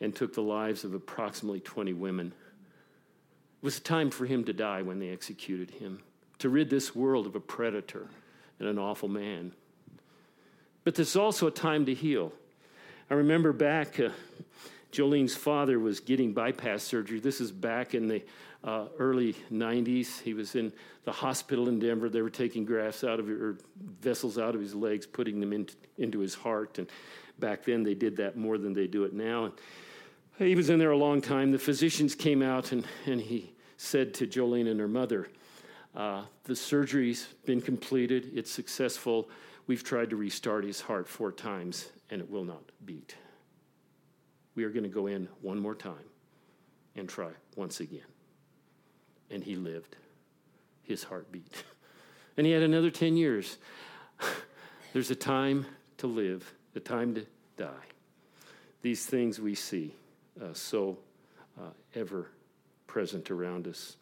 and 0.00 0.14
took 0.14 0.34
the 0.34 0.42
lives 0.42 0.84
of 0.84 0.94
approximately 0.94 1.60
20 1.60 1.92
women. 1.94 2.32
It 3.60 3.64
was 3.64 3.80
time 3.80 4.10
for 4.10 4.24
him 4.24 4.44
to 4.44 4.52
die 4.52 4.82
when 4.82 5.00
they 5.00 5.08
executed 5.08 5.72
him, 5.72 6.00
to 6.38 6.48
rid 6.48 6.70
this 6.70 6.94
world 6.94 7.26
of 7.26 7.34
a 7.34 7.40
predator 7.40 8.06
and 8.60 8.68
an 8.68 8.78
awful 8.78 9.08
man. 9.08 9.52
But 10.84 10.94
there's 10.94 11.16
also 11.16 11.48
a 11.48 11.50
time 11.50 11.84
to 11.86 11.94
heal. 11.94 12.32
I 13.10 13.14
remember 13.14 13.52
back, 13.52 13.98
uh, 13.98 14.10
Jolene's 14.92 15.34
father 15.34 15.78
was 15.78 16.00
getting 16.00 16.32
bypass 16.32 16.82
surgery. 16.82 17.20
This 17.20 17.40
is 17.40 17.50
back 17.50 17.94
in 17.94 18.06
the 18.06 18.22
uh, 18.62 18.86
early 18.98 19.34
90s. 19.52 20.20
He 20.20 20.34
was 20.34 20.54
in 20.54 20.72
the 21.04 21.12
hospital 21.12 21.68
in 21.68 21.78
Denver. 21.78 22.08
They 22.08 22.22
were 22.22 22.30
taking 22.30 22.64
grafts 22.64 23.02
out 23.02 23.18
of 23.18 23.28
or 23.28 23.58
vessels 24.00 24.38
out 24.38 24.54
of 24.54 24.60
his 24.60 24.74
legs, 24.74 25.06
putting 25.06 25.40
them 25.40 25.52
in, 25.52 25.68
into 25.98 26.20
his 26.20 26.34
heart. 26.34 26.78
And 26.78 26.88
back 27.38 27.64
then, 27.64 27.82
they 27.82 27.94
did 27.94 28.16
that 28.18 28.36
more 28.36 28.56
than 28.56 28.72
they 28.72 28.86
do 28.86 29.04
it 29.04 29.12
now. 29.12 29.46
And 29.46 29.54
he 30.38 30.54
was 30.54 30.70
in 30.70 30.78
there 30.78 30.90
a 30.90 30.96
long 30.96 31.20
time. 31.20 31.50
The 31.50 31.58
physicians 31.58 32.14
came 32.14 32.42
out 32.42 32.72
and, 32.72 32.86
and 33.06 33.20
he 33.20 33.52
said 33.76 34.14
to 34.14 34.26
Jolene 34.26 34.70
and 34.70 34.78
her 34.78 34.88
mother, 34.88 35.28
uh, 35.96 36.24
The 36.44 36.54
surgery's 36.54 37.26
been 37.44 37.60
completed, 37.60 38.30
it's 38.34 38.50
successful. 38.50 39.28
We've 39.66 39.84
tried 39.84 40.10
to 40.10 40.16
restart 40.16 40.64
his 40.64 40.80
heart 40.80 41.08
four 41.08 41.32
times 41.32 41.88
and 42.10 42.20
it 42.20 42.30
will 42.30 42.44
not 42.44 42.62
beat. 42.84 43.16
We 44.54 44.64
are 44.64 44.70
going 44.70 44.84
to 44.84 44.88
go 44.88 45.06
in 45.06 45.28
one 45.42 45.58
more 45.58 45.74
time 45.74 45.94
and 46.96 47.08
try 47.08 47.30
once 47.56 47.80
again. 47.80 48.06
And 49.30 49.44
he 49.44 49.56
lived. 49.56 49.96
His 50.82 51.04
heart 51.04 51.30
beat. 51.32 51.64
And 52.36 52.46
he 52.46 52.52
had 52.52 52.62
another 52.62 52.92
10 52.92 53.16
years. 53.16 53.58
There's 54.92 55.10
a 55.10 55.16
time 55.16 55.66
to 55.96 56.06
live, 56.06 56.54
a 56.76 56.78
time 56.78 57.16
to 57.16 57.26
die. 57.56 57.88
These 58.80 59.06
things 59.06 59.40
we 59.40 59.56
see 59.56 59.96
uh, 60.42 60.52
so 60.52 60.98
uh, 61.58 61.70
ever 61.94 62.30
present 62.86 63.30
around 63.30 63.66
us. 63.66 63.96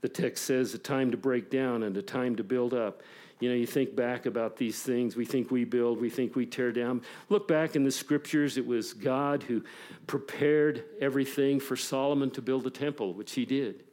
The 0.00 0.08
text 0.08 0.44
says 0.44 0.74
a 0.74 0.78
time 0.78 1.10
to 1.10 1.16
break 1.16 1.50
down 1.50 1.82
and 1.82 1.96
a 1.96 2.02
time 2.02 2.36
to 2.36 2.44
build 2.44 2.74
up. 2.74 3.02
You 3.40 3.48
know, 3.48 3.54
you 3.54 3.66
think 3.66 3.94
back 3.94 4.26
about 4.26 4.56
these 4.56 4.82
things. 4.82 5.14
We 5.16 5.24
think 5.24 5.50
we 5.50 5.64
build, 5.64 6.00
we 6.00 6.10
think 6.10 6.34
we 6.34 6.44
tear 6.44 6.72
down. 6.72 7.02
Look 7.28 7.46
back 7.46 7.76
in 7.76 7.84
the 7.84 7.90
scriptures, 7.90 8.56
it 8.56 8.66
was 8.66 8.92
God 8.92 9.44
who 9.44 9.62
prepared 10.06 10.84
everything 11.00 11.60
for 11.60 11.76
Solomon 11.76 12.30
to 12.32 12.42
build 12.42 12.66
a 12.66 12.70
temple, 12.70 13.14
which 13.14 13.32
he 13.32 13.44
did. 13.44 13.84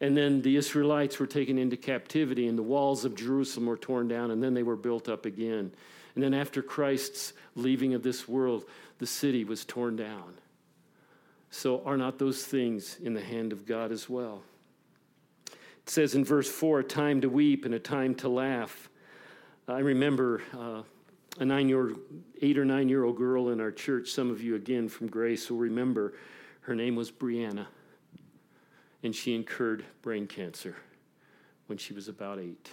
And 0.00 0.16
then 0.16 0.42
the 0.42 0.56
Israelites 0.56 1.18
were 1.20 1.28
taken 1.28 1.58
into 1.58 1.76
captivity, 1.76 2.48
and 2.48 2.58
the 2.58 2.62
walls 2.62 3.04
of 3.04 3.14
Jerusalem 3.14 3.66
were 3.66 3.76
torn 3.76 4.08
down, 4.08 4.32
and 4.32 4.42
then 4.42 4.54
they 4.54 4.64
were 4.64 4.76
built 4.76 5.08
up 5.08 5.26
again. 5.26 5.72
And 6.14 6.22
then 6.22 6.34
after 6.34 6.60
Christ's 6.60 7.32
leaving 7.54 7.94
of 7.94 8.02
this 8.02 8.28
world, 8.28 8.64
the 9.02 9.06
city 9.08 9.42
was 9.42 9.64
torn 9.64 9.96
down. 9.96 10.34
So, 11.50 11.82
are 11.84 11.96
not 11.96 12.20
those 12.20 12.44
things 12.44 12.98
in 13.02 13.14
the 13.14 13.20
hand 13.20 13.52
of 13.52 13.66
God 13.66 13.90
as 13.90 14.08
well? 14.08 14.42
It 15.48 15.90
says 15.90 16.14
in 16.14 16.24
verse 16.24 16.48
4 16.48 16.78
a 16.78 16.84
time 16.84 17.20
to 17.22 17.28
weep 17.28 17.64
and 17.64 17.74
a 17.74 17.80
time 17.80 18.14
to 18.16 18.28
laugh. 18.28 18.88
I 19.66 19.80
remember 19.80 20.40
uh, 20.56 20.82
a 21.40 21.44
nine 21.44 21.68
year, 21.68 21.96
eight 22.42 22.56
or 22.56 22.64
nine 22.64 22.88
year 22.88 23.02
old 23.02 23.16
girl 23.16 23.48
in 23.48 23.60
our 23.60 23.72
church. 23.72 24.08
Some 24.08 24.30
of 24.30 24.40
you, 24.40 24.54
again, 24.54 24.88
from 24.88 25.08
Grace 25.08 25.50
will 25.50 25.58
remember. 25.58 26.14
Her 26.60 26.76
name 26.76 26.94
was 26.94 27.10
Brianna, 27.10 27.66
and 29.02 29.16
she 29.16 29.34
incurred 29.34 29.84
brain 30.02 30.28
cancer 30.28 30.76
when 31.66 31.76
she 31.76 31.92
was 31.92 32.06
about 32.06 32.38
eight. 32.38 32.70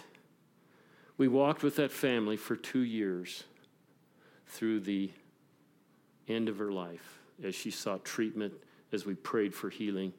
We 1.16 1.26
walked 1.26 1.64
with 1.64 1.74
that 1.74 1.90
family 1.90 2.36
for 2.36 2.54
two 2.54 2.84
years 2.84 3.42
through 4.46 4.80
the 4.80 5.10
end 6.32 6.48
of 6.48 6.58
her 6.58 6.72
life 6.72 7.20
as 7.42 7.54
she 7.54 7.70
sought 7.70 8.04
treatment, 8.04 8.52
as 8.92 9.06
we 9.06 9.14
prayed 9.14 9.54
for 9.54 9.70
healing, 9.70 10.12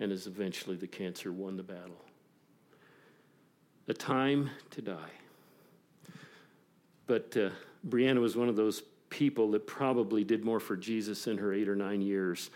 and 0.00 0.12
as 0.12 0.26
eventually 0.26 0.76
the 0.76 0.86
cancer 0.86 1.32
won 1.32 1.56
the 1.56 1.62
battle. 1.62 2.00
A 3.88 3.94
time 3.94 4.50
to 4.70 4.82
die. 4.82 5.10
But 7.06 7.36
uh, 7.36 7.50
Brianna 7.88 8.20
was 8.20 8.36
one 8.36 8.48
of 8.48 8.56
those 8.56 8.82
people 9.10 9.50
that 9.50 9.66
probably 9.66 10.24
did 10.24 10.44
more 10.44 10.60
for 10.60 10.76
Jesus 10.76 11.26
in 11.26 11.36
her 11.38 11.52
eight 11.52 11.68
or 11.68 11.76
nine 11.76 12.00
years 12.00 12.50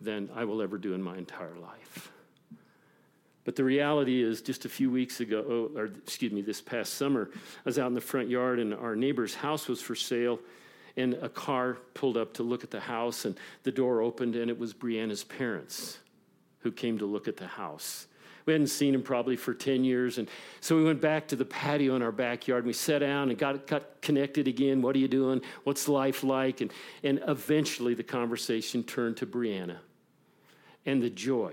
than 0.00 0.30
I 0.34 0.44
will 0.44 0.62
ever 0.62 0.78
do 0.78 0.94
in 0.94 1.02
my 1.02 1.16
entire 1.16 1.56
life. 1.60 2.12
But 3.44 3.56
the 3.56 3.64
reality 3.64 4.22
is, 4.22 4.42
just 4.42 4.66
a 4.66 4.68
few 4.68 4.90
weeks 4.90 5.20
ago, 5.20 5.44
oh, 5.74 5.78
or 5.78 5.86
excuse 5.86 6.32
me, 6.32 6.42
this 6.42 6.60
past 6.60 6.94
summer, 6.94 7.30
I 7.34 7.38
was 7.64 7.78
out 7.78 7.86
in 7.86 7.94
the 7.94 8.00
front 8.00 8.28
yard 8.28 8.58
and 8.58 8.74
our 8.74 8.94
neighbor's 8.94 9.34
house 9.34 9.68
was 9.68 9.80
for 9.80 9.94
sale. 9.94 10.38
And 10.98 11.14
a 11.14 11.28
car 11.30 11.78
pulled 11.94 12.18
up 12.18 12.34
to 12.34 12.42
look 12.42 12.64
at 12.64 12.70
the 12.70 12.80
house, 12.80 13.24
and 13.24 13.38
the 13.62 13.72
door 13.72 14.02
opened, 14.02 14.36
and 14.36 14.50
it 14.50 14.58
was 14.58 14.74
Brianna's 14.74 15.24
parents 15.24 15.98
who 16.60 16.72
came 16.72 16.98
to 16.98 17.06
look 17.06 17.28
at 17.28 17.36
the 17.36 17.46
house. 17.46 18.08
We 18.48 18.52
hadn't 18.52 18.68
seen 18.68 18.94
him 18.94 19.02
probably 19.02 19.36
for 19.36 19.52
10 19.52 19.84
years. 19.84 20.16
And 20.16 20.26
so 20.60 20.74
we 20.74 20.82
went 20.82 21.02
back 21.02 21.28
to 21.28 21.36
the 21.36 21.44
patio 21.44 21.96
in 21.96 22.02
our 22.02 22.10
backyard 22.10 22.64
and 22.64 22.66
we 22.66 22.72
sat 22.72 23.00
down 23.00 23.28
and 23.28 23.38
got, 23.38 23.66
got 23.66 24.00
connected 24.00 24.48
again. 24.48 24.80
What 24.80 24.96
are 24.96 24.98
you 24.98 25.06
doing? 25.06 25.42
What's 25.64 25.86
life 25.86 26.24
like? 26.24 26.62
And, 26.62 26.72
and 27.04 27.22
eventually 27.28 27.92
the 27.92 28.02
conversation 28.02 28.82
turned 28.82 29.18
to 29.18 29.26
Brianna 29.26 29.76
and 30.86 31.02
the 31.02 31.10
joy 31.10 31.52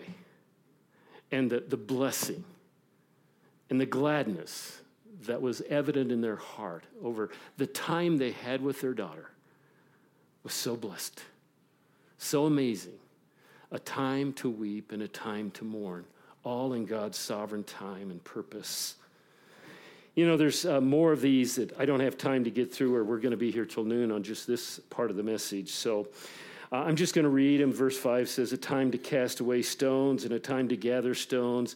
and 1.34 1.52
the, 1.52 1.66
the 1.68 1.76
blessing 1.76 2.46
and 3.70 3.82
the 3.82 3.86
gladness 3.86 4.80
that 5.26 5.42
was 5.42 5.62
evident 5.70 6.14
in 6.14 6.22
their 6.22 6.38
heart 6.38 6.86
over 7.04 7.30
the 7.58 7.68
time 7.68 8.18
they 8.18 8.32
had 8.32 8.62
with 8.62 8.80
their 8.80 8.94
daughter 8.94 9.32
was 10.46 10.54
so 10.54 10.78
blessed, 10.78 11.24
so 12.20 12.46
amazing. 12.46 12.94
A 13.72 13.80
time 13.80 14.32
to 14.34 14.50
weep 14.50 14.92
and 14.92 15.02
a 15.02 15.08
time 15.08 15.50
to 15.52 15.66
mourn 15.66 16.06
all 16.44 16.74
in 16.74 16.86
God's 16.86 17.18
sovereign 17.18 17.64
time 17.64 18.12
and 18.12 18.24
purpose. 18.24 18.96
You 20.14 20.28
know, 20.28 20.38
there's 20.38 20.64
uh, 20.64 20.80
more 20.80 21.12
of 21.12 21.20
these 21.20 21.56
that 21.56 21.78
I 21.80 21.86
don't 21.86 22.00
have 22.00 22.18
time 22.18 22.44
to 22.44 22.52
get 22.52 22.72
through, 22.72 22.96
or 22.96 23.04
we're 23.04 23.20
going 23.20 23.32
to 23.32 23.38
be 23.38 23.52
here 23.52 23.66
till 23.66 23.84
noon 23.84 24.12
on 24.12 24.22
just 24.22 24.46
this 24.46 24.80
part 24.92 25.10
of 25.10 25.18
the 25.18 25.24
message. 25.24 25.72
So 25.72 26.08
uh, 26.72 26.78
I'm 26.78 26.96
just 26.96 27.16
going 27.16 27.24
to 27.24 27.30
read 27.30 27.60
them. 27.60 27.74
Verse 27.74 27.98
5 27.98 28.30
says, 28.30 28.54
A 28.54 28.58
time 28.58 28.92
to 28.92 29.00
cast 29.00 29.40
away 29.40 29.64
stones 29.64 30.26
and 30.26 30.34
a 30.34 30.40
time 30.40 30.70
to 30.70 30.78
gather 30.78 31.16
stones, 31.16 31.76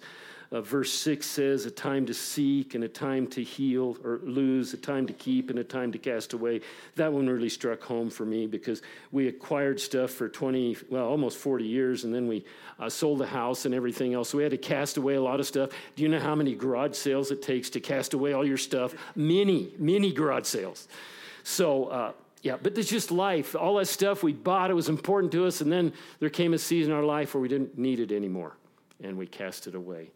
uh, 0.51 0.61
verse 0.61 0.91
6 0.91 1.25
says, 1.25 1.65
a 1.65 1.71
time 1.71 2.07
to 2.07 2.13
seek 2.13 2.73
and 2.73 2.83
a 2.83 2.87
time 2.87 3.27
to 3.27 3.43
heal 3.43 3.97
or 4.03 4.19
lose, 4.23 4.73
a 4.73 4.77
time 4.77 5.05
to 5.05 5.13
keep 5.13 5.51
and 5.51 5.59
a 5.59 5.63
time 5.63 5.91
to 5.91 5.99
cast 5.99 6.33
away. 6.33 6.61
That 6.95 7.13
one 7.13 7.27
really 7.27 7.49
struck 7.49 7.83
home 7.83 8.09
for 8.09 8.25
me 8.25 8.47
because 8.47 8.81
we 9.11 9.27
acquired 9.27 9.79
stuff 9.79 10.09
for 10.09 10.27
20, 10.27 10.77
well, 10.89 11.05
almost 11.05 11.37
40 11.37 11.65
years, 11.65 12.03
and 12.03 12.13
then 12.13 12.27
we 12.27 12.43
uh, 12.79 12.89
sold 12.89 13.19
the 13.19 13.27
house 13.27 13.65
and 13.65 13.75
everything 13.75 14.15
else. 14.15 14.29
So 14.29 14.37
we 14.37 14.43
had 14.43 14.51
to 14.51 14.57
cast 14.57 14.97
away 14.97 15.15
a 15.15 15.21
lot 15.21 15.39
of 15.39 15.45
stuff. 15.45 15.69
Do 15.95 16.01
you 16.01 16.09
know 16.09 16.19
how 16.19 16.33
many 16.33 16.55
garage 16.55 16.95
sales 16.95 17.29
it 17.29 17.43
takes 17.43 17.69
to 17.71 17.79
cast 17.79 18.15
away 18.15 18.33
all 18.33 18.45
your 18.45 18.57
stuff? 18.57 18.95
Many, 19.15 19.73
many 19.77 20.11
garage 20.11 20.45
sales. 20.45 20.87
So, 21.43 21.85
uh, 21.85 22.11
yeah, 22.41 22.57
but 22.61 22.75
it's 22.75 22.89
just 22.89 23.11
life. 23.11 23.55
All 23.55 23.75
that 23.75 23.87
stuff 23.87 24.23
we 24.23 24.33
bought, 24.33 24.71
it 24.71 24.73
was 24.73 24.89
important 24.89 25.31
to 25.33 25.45
us, 25.45 25.61
and 25.61 25.71
then 25.71 25.93
there 26.19 26.29
came 26.29 26.53
a 26.53 26.57
season 26.57 26.91
in 26.91 26.97
our 26.97 27.03
life 27.03 27.35
where 27.35 27.41
we 27.41 27.49
didn't 27.49 27.77
need 27.77 27.99
it 27.99 28.11
anymore, 28.11 28.55
and 29.03 29.17
we 29.17 29.27
cast 29.27 29.67
it 29.67 29.75
away. 29.75 30.09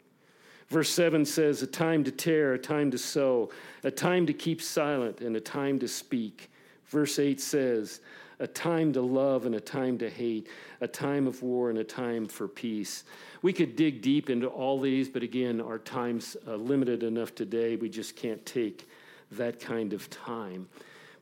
Verse 0.74 0.90
7 0.90 1.24
says, 1.24 1.62
A 1.62 1.68
time 1.68 2.04
to 2.04 2.10
tear, 2.10 2.56
a 2.56 2.58
time 2.58 2.90
to 2.90 2.98
sow, 2.98 3.52
a 3.84 3.92
time 3.92 4.26
to 4.26 4.34
keep 4.34 4.60
silent, 4.60 5.22
and 5.22 5.36
a 5.36 5.40
time 5.40 5.78
to 5.78 5.88
speak. 5.88 6.50
Verse 6.88 7.20
8 7.20 7.40
says, 7.40 8.00
A 8.40 8.48
time 8.48 8.92
to 8.94 9.02
love 9.02 9.46
and 9.46 9.54
a 9.54 9.60
time 9.60 10.00
to 10.00 10.10
hate, 10.10 10.48
a 10.82 10.88
time 10.88 11.28
of 11.28 11.44
war 11.44 11.70
and 11.70 11.78
a 11.78 11.84
time 11.84 12.26
for 12.26 12.48
peace. 12.48 13.04
We 13.44 13.54
could 13.54 13.76
dig 13.76 14.02
deep 14.02 14.32
into 14.32 14.48
all 14.48 14.80
these, 14.80 15.10
but 15.10 15.22
again, 15.22 15.62
our 15.62 15.78
time's 15.78 16.36
uh, 16.48 16.56
limited 16.56 17.04
enough 17.04 17.36
today. 17.36 17.76
We 17.76 17.88
just 17.88 18.16
can't 18.16 18.44
take 18.44 18.90
that 19.34 19.60
kind 19.60 19.94
of 19.94 20.10
time. 20.10 20.68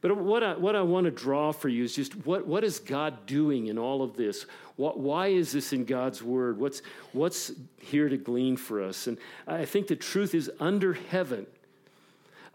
But 0.02 0.18
what 0.18 0.44
I, 0.44 0.56
what 0.56 0.76
I 0.76 0.82
want 0.82 1.06
to 1.06 1.12
draw 1.12 1.52
for 1.52 1.70
you 1.70 1.84
is 1.84 1.96
just 1.96 2.26
what, 2.26 2.48
what 2.48 2.64
is 2.64 2.80
God 2.80 3.28
doing 3.28 3.68
in 3.68 3.78
all 3.78 4.02
of 4.02 4.18
this? 4.18 4.48
What, 4.76 5.00
why 5.00 5.28
is 5.28 5.52
this 5.52 5.74
in 5.74 5.86
God's 5.86 6.24
word? 6.24 6.58
What's, 6.60 6.82
what's 7.14 7.52
here 7.80 8.10
to 8.10 8.18
glean 8.18 8.58
for 8.58 8.84
us? 8.84 9.06
And 9.06 9.20
I 9.48 9.66
think 9.66 9.88
the 9.88 9.96
truth 9.96 10.34
is 10.34 10.50
under 10.60 10.94
heaven, 10.94 11.46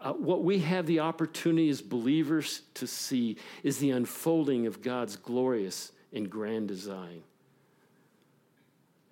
uh, 0.01 0.13
what 0.13 0.43
we 0.43 0.59
have 0.59 0.87
the 0.87 1.01
opportunity 1.01 1.69
as 1.69 1.81
believers 1.81 2.63
to 2.75 2.87
see 2.87 3.37
is 3.63 3.79
the 3.79 3.91
unfolding 3.91 4.67
of 4.67 4.83
God's 4.83 5.17
glorious 5.17 5.93
and 6.13 6.29
grand 6.29 6.69
design. 6.69 7.23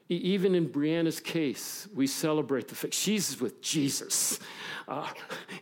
Even 0.09 0.55
in 0.55 0.69
Brianna's 0.69 1.19
case, 1.19 1.89
we 1.95 2.07
celebrate 2.07 2.69
the 2.69 2.75
fact 2.75 2.93
she's 2.93 3.41
with 3.41 3.63
Jesus. 3.63 4.39
Uh, 4.87 5.09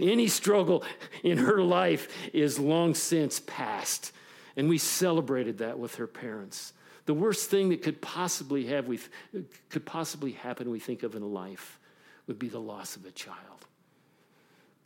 any 0.00 0.26
struggle 0.26 0.82
in 1.22 1.38
her 1.38 1.62
life 1.62 2.08
is 2.32 2.58
long 2.58 2.94
since 2.94 3.40
past. 3.40 4.12
And 4.56 4.68
we 4.68 4.78
celebrated 4.78 5.58
that 5.58 5.78
with 5.78 5.94
her 5.94 6.08
parents. 6.08 6.72
The 7.06 7.14
worst 7.14 7.50
thing 7.50 7.68
that 7.70 7.82
could 7.82 8.00
possibly 8.00 8.66
have 8.66 8.86
we 8.86 8.98
could 9.70 9.86
possibly 9.86 10.32
happen 10.32 10.70
we 10.70 10.80
think 10.80 11.02
of 11.02 11.14
in 11.14 11.32
life 11.32 11.78
would 12.26 12.38
be 12.38 12.48
the 12.48 12.60
loss 12.60 12.96
of 12.96 13.04
a 13.04 13.10
child. 13.10 13.66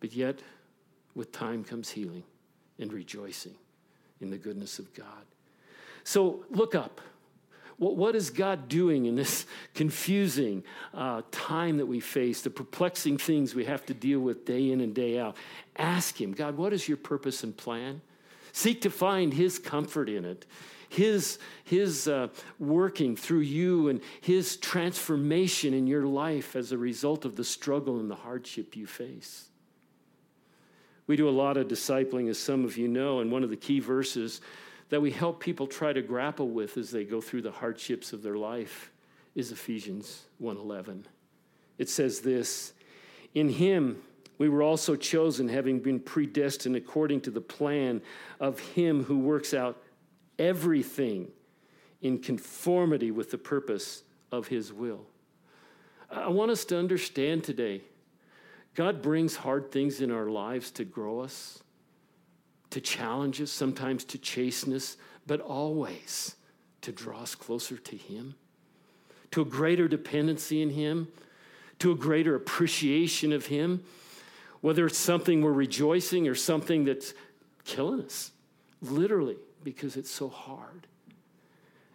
But 0.01 0.13
yet, 0.13 0.41
with 1.15 1.33
time 1.33 1.65
comes 1.65 1.91
healing 1.91 2.25
and 2.79 2.93
rejoicing 2.93 3.55
in 4.21 4.31
the 4.31 4.39
goodness 4.39 4.79
of 4.79 4.93
God. 4.95 5.25
So 6.05 6.45
look 6.51 6.75
up. 6.75 7.01
What, 7.79 7.97
what 7.97 8.17
is 8.17 8.31
God 8.31 8.69
doing 8.69 9.07
in 9.07 9.15
this 9.15 9.47
confusing 9.75 10.65
uh, 10.95 11.23
time 11.31 11.77
that 11.79 11.87
we 11.87 12.01
face, 12.01 12.43
the 12.43 12.51
perplexing 12.51 13.19
things 13.19 13.55
we 13.55 13.65
have 13.65 13.85
to 13.87 13.95
deal 13.95 14.21
with 14.21 14.45
day 14.45 14.71
in 14.71 14.81
and 14.81 14.95
day 14.95 15.19
out? 15.19 15.37
Ask 15.77 16.21
Him, 16.21 16.33
God, 16.33 16.57
what 16.57 16.73
is 16.73 16.89
your 16.89 16.97
purpose 16.97 17.43
and 17.43 17.57
plan? 17.57 18.01
Seek 18.53 18.81
to 18.83 18.91
find 18.91 19.35
His 19.35 19.59
comfort 19.59 20.09
in 20.09 20.25
it, 20.25 20.47
His, 20.89 21.39
his 21.65 22.09
uh, 22.09 22.29
working 22.59 23.15
through 23.17 23.41
you, 23.41 23.89
and 23.89 24.01
His 24.23 24.57
transformation 24.57 25.75
in 25.75 25.87
your 25.87 26.07
life 26.07 26.57
as 26.57 26.73
a 26.73 26.79
result 26.79 27.25
of 27.27 27.37
the 27.37 27.45
struggle 27.45 28.01
and 28.01 28.11
the 28.11 28.15
hardship 28.15 28.77
you 28.77 28.87
face. 28.87 29.49
We 31.07 31.17
do 31.17 31.29
a 31.29 31.31
lot 31.31 31.57
of 31.57 31.69
discipling, 31.69 32.29
as 32.29 32.39
some 32.39 32.65
of 32.65 32.77
you 32.77 32.89
know, 32.89 33.21
and 33.21 33.31
one 33.31 33.45
of 33.45 33.51
the 33.51 33.57
key 33.57 33.79
verses 33.79 34.41
that 34.89 35.01
we 35.01 35.11
help 35.11 35.41
people 35.41 35.67
try 35.67 35.93
to 35.93 36.03
grapple 36.03 36.49
with 36.49 36.77
as 36.77 36.91
they 36.91 37.05
go 37.05 37.21
through 37.21 37.43
the 37.43 37.51
hardships 37.51 38.13
of 38.13 38.23
their 38.23 38.37
life 38.37 38.91
is 39.35 39.53
Ephesians 39.53 40.27
1:11. 40.41 41.05
It 41.79 41.89
says 41.89 42.21
this, 42.21 42.73
in 43.35 43.49
him 43.51 44.03
we 44.39 44.49
were 44.49 44.63
also 44.63 44.97
chosen 44.97 45.49
having 45.49 45.81
been 45.81 46.01
predestined 46.01 46.77
according 46.77 47.23
to 47.23 47.31
the 47.31 47.41
plan 47.41 48.03
of 48.39 48.61
him 48.61 49.05
who 49.05 49.19
works 49.19 49.55
out 49.55 49.83
everything 50.39 51.33
in 52.03 52.19
conformity 52.19 53.11
with 53.11 53.31
the 53.31 53.39
purpose 53.39 54.03
of 54.31 54.49
his 54.49 54.73
will. 54.73 55.07
I 56.11 56.29
want 56.29 56.51
us 56.51 56.65
to 56.67 56.79
understand 56.79 57.45
today 57.45 57.83
God 58.75 59.01
brings 59.01 59.37
hard 59.37 59.73
things 59.73 60.03
in 60.03 60.11
our 60.11 60.27
lives 60.27 60.71
to 60.73 60.85
grow 60.85 61.21
us 61.21 61.63
to 62.71 62.81
challenge 62.81 63.41
us, 63.41 63.51
sometimes 63.51 64.05
to 64.05 64.19
chasten 64.19 64.73
us, 64.75 64.97
but 65.27 65.41
always 65.41 66.37
to 66.83 66.93
draw 66.93 67.23
us 67.23 67.35
closer 67.35 67.77
to 67.77 67.97
Him, 67.97 68.35
to 69.33 69.43
a 69.43 69.45
greater 69.45 69.89
dependency 69.89 70.63
in 70.63 70.71
Him, 70.71 71.09
to 71.79 71.93
a 71.93 71.97
greater 71.97 72.35
appreciation 72.35 73.33
of 73.33 73.47
Him, 73.47 73.85
whether 74.61 74.87
it's 74.87 74.99
something 74.99 75.43
we're 75.43 75.53
rejoicing 75.53 76.29
or 76.29 76.35
something 76.35 76.85
that's 76.85 77.15
killing 77.65 78.03
us, 78.03 78.31
literally, 78.81 79.37
because 79.63 79.97
it's 79.97 80.11
so 80.11 80.29
hard. 80.29 80.87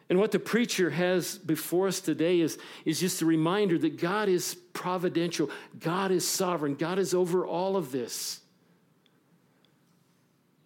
And 0.09 0.19
what 0.19 0.31
the 0.31 0.39
preacher 0.39 0.89
has 0.89 1.37
before 1.37 1.87
us 1.87 2.01
today 2.01 2.41
is, 2.41 2.57
is 2.83 2.99
just 2.99 3.21
a 3.21 3.25
reminder 3.25 3.77
that 3.77 3.97
God 3.97 4.27
is 4.27 4.55
providential, 4.73 5.49
God 5.79 6.11
is 6.11 6.27
sovereign, 6.27 6.75
God 6.75 6.99
is 6.99 7.13
over 7.13 7.45
all 7.45 7.77
of 7.77 7.93
this. 7.93 8.40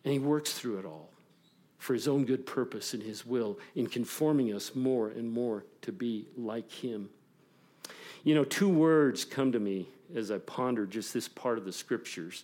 And 0.05 0.13
He 0.13 0.19
works 0.19 0.53
through 0.53 0.77
it 0.77 0.85
all 0.85 1.09
for 1.77 1.93
His 1.93 2.07
own 2.07 2.23
good 2.23 2.45
purpose 2.45 2.93
and 2.93 3.03
His 3.03 3.25
will 3.25 3.59
in 3.75 3.87
conforming 3.87 4.53
us 4.53 4.73
more 4.73 5.09
and 5.09 5.29
more 5.29 5.65
to 5.81 5.91
be 5.91 6.27
like 6.37 6.71
Him. 6.71 7.09
You 8.23 8.35
know, 8.35 8.43
two 8.43 8.69
words 8.69 9.25
come 9.25 9.51
to 9.51 9.59
me 9.59 9.89
as 10.15 10.31
I 10.31 10.37
ponder 10.37 10.85
just 10.85 11.13
this 11.13 11.27
part 11.27 11.57
of 11.57 11.65
the 11.65 11.73
scriptures. 11.73 12.43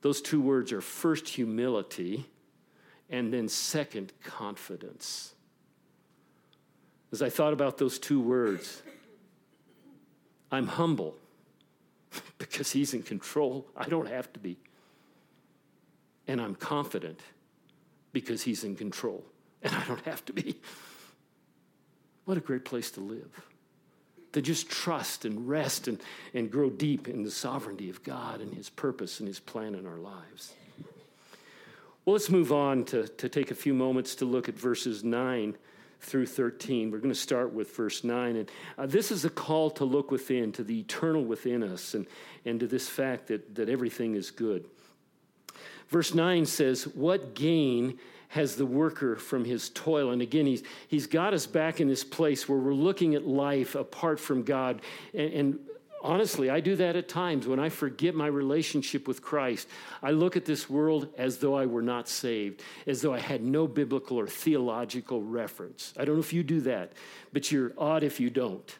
Those 0.00 0.20
two 0.20 0.40
words 0.40 0.72
are 0.72 0.80
first 0.80 1.28
humility 1.28 2.26
and 3.10 3.32
then 3.32 3.48
second 3.48 4.12
confidence. 4.22 5.34
As 7.10 7.22
I 7.22 7.30
thought 7.30 7.52
about 7.52 7.78
those 7.78 7.98
two 7.98 8.20
words, 8.20 8.82
I'm 10.52 10.66
humble 10.66 11.16
because 12.38 12.70
he's 12.70 12.94
in 12.94 13.02
control. 13.02 13.66
I 13.76 13.88
don't 13.88 14.08
have 14.08 14.32
to 14.34 14.40
be. 14.40 14.58
And 16.28 16.40
I'm 16.40 16.54
confident 16.54 17.20
because 18.12 18.42
he's 18.42 18.62
in 18.62 18.76
control 18.76 19.24
and 19.62 19.74
I 19.74 19.84
don't 19.86 20.04
have 20.04 20.24
to 20.26 20.32
be. 20.32 20.56
What 22.24 22.36
a 22.36 22.40
great 22.40 22.64
place 22.64 22.90
to 22.92 23.00
live. 23.00 23.30
To 24.32 24.42
just 24.42 24.68
trust 24.68 25.24
and 25.24 25.48
rest 25.48 25.88
and, 25.88 25.98
and 26.34 26.50
grow 26.50 26.68
deep 26.68 27.08
in 27.08 27.22
the 27.22 27.30
sovereignty 27.30 27.88
of 27.88 28.02
God 28.02 28.40
and 28.40 28.52
his 28.52 28.68
purpose 28.68 29.20
and 29.20 29.26
his 29.26 29.40
plan 29.40 29.74
in 29.74 29.86
our 29.86 29.96
lives. 29.96 30.52
Well, 32.04 32.12
let's 32.12 32.30
move 32.30 32.52
on 32.52 32.84
to, 32.86 33.08
to 33.08 33.28
take 33.28 33.50
a 33.50 33.54
few 33.54 33.74
moments 33.74 34.14
to 34.16 34.24
look 34.24 34.48
at 34.48 34.58
verses 34.58 35.02
9 35.02 35.56
through 36.00 36.26
13. 36.26 36.90
We're 36.90 36.98
going 36.98 37.12
to 37.12 37.18
start 37.18 37.52
with 37.52 37.74
verse 37.74 38.04
9. 38.04 38.36
And 38.36 38.50
uh, 38.76 38.86
this 38.86 39.10
is 39.10 39.24
a 39.24 39.30
call 39.30 39.70
to 39.72 39.84
look 39.84 40.10
within, 40.10 40.52
to 40.52 40.64
the 40.64 40.80
eternal 40.80 41.24
within 41.24 41.62
us, 41.62 41.94
and, 41.94 42.06
and 42.44 42.60
to 42.60 42.66
this 42.66 42.88
fact 42.88 43.28
that, 43.28 43.54
that 43.56 43.68
everything 43.68 44.14
is 44.14 44.30
good. 44.30 44.64
Verse 45.88 46.14
9 46.14 46.46
says, 46.46 46.84
What 46.86 47.34
gain 47.34 47.98
has 48.28 48.56
the 48.56 48.66
worker 48.66 49.16
from 49.16 49.44
his 49.44 49.70
toil? 49.70 50.10
And 50.10 50.20
again, 50.20 50.46
he's, 50.46 50.62
he's 50.86 51.06
got 51.06 51.32
us 51.34 51.46
back 51.46 51.80
in 51.80 51.88
this 51.88 52.04
place 52.04 52.48
where 52.48 52.58
we're 52.58 52.74
looking 52.74 53.14
at 53.14 53.26
life 53.26 53.74
apart 53.74 54.20
from 54.20 54.42
God. 54.42 54.82
And, 55.14 55.32
and 55.32 55.58
honestly, 56.02 56.50
I 56.50 56.60
do 56.60 56.76
that 56.76 56.94
at 56.94 57.08
times 57.08 57.46
when 57.46 57.58
I 57.58 57.70
forget 57.70 58.14
my 58.14 58.26
relationship 58.26 59.08
with 59.08 59.22
Christ. 59.22 59.66
I 60.02 60.10
look 60.10 60.36
at 60.36 60.44
this 60.44 60.68
world 60.68 61.08
as 61.16 61.38
though 61.38 61.54
I 61.54 61.64
were 61.64 61.82
not 61.82 62.06
saved, 62.06 62.62
as 62.86 63.00
though 63.00 63.14
I 63.14 63.20
had 63.20 63.42
no 63.42 63.66
biblical 63.66 64.18
or 64.18 64.26
theological 64.26 65.22
reference. 65.22 65.94
I 65.96 66.04
don't 66.04 66.16
know 66.16 66.20
if 66.20 66.34
you 66.34 66.42
do 66.42 66.60
that, 66.62 66.92
but 67.32 67.50
you're 67.50 67.72
odd 67.78 68.02
if 68.02 68.20
you 68.20 68.28
don't. 68.28 68.78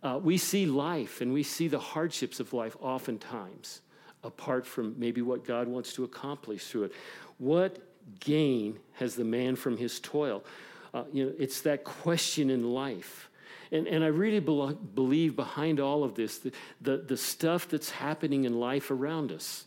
Uh, 0.00 0.20
we 0.22 0.38
see 0.38 0.66
life 0.66 1.20
and 1.20 1.32
we 1.32 1.42
see 1.42 1.66
the 1.66 1.80
hardships 1.80 2.38
of 2.38 2.52
life 2.52 2.76
oftentimes 2.80 3.80
apart 4.22 4.66
from 4.66 4.94
maybe 4.98 5.22
what 5.22 5.44
God 5.44 5.68
wants 5.68 5.92
to 5.94 6.04
accomplish 6.04 6.66
through 6.66 6.84
it. 6.84 6.92
What 7.38 7.78
gain 8.20 8.78
has 8.94 9.14
the 9.14 9.24
man 9.24 9.56
from 9.56 9.76
his 9.76 10.00
toil? 10.00 10.44
Uh, 10.92 11.04
you 11.12 11.26
know, 11.26 11.32
it's 11.38 11.60
that 11.62 11.84
question 11.84 12.50
in 12.50 12.72
life. 12.72 13.30
And, 13.70 13.86
and 13.86 14.02
I 14.02 14.08
really 14.08 14.40
be- 14.40 14.78
believe 14.94 15.36
behind 15.36 15.78
all 15.78 16.02
of 16.02 16.14
this, 16.14 16.38
the, 16.38 16.52
the, 16.80 16.96
the 16.98 17.16
stuff 17.16 17.68
that's 17.68 17.90
happening 17.90 18.44
in 18.44 18.58
life 18.58 18.90
around 18.90 19.30
us 19.30 19.66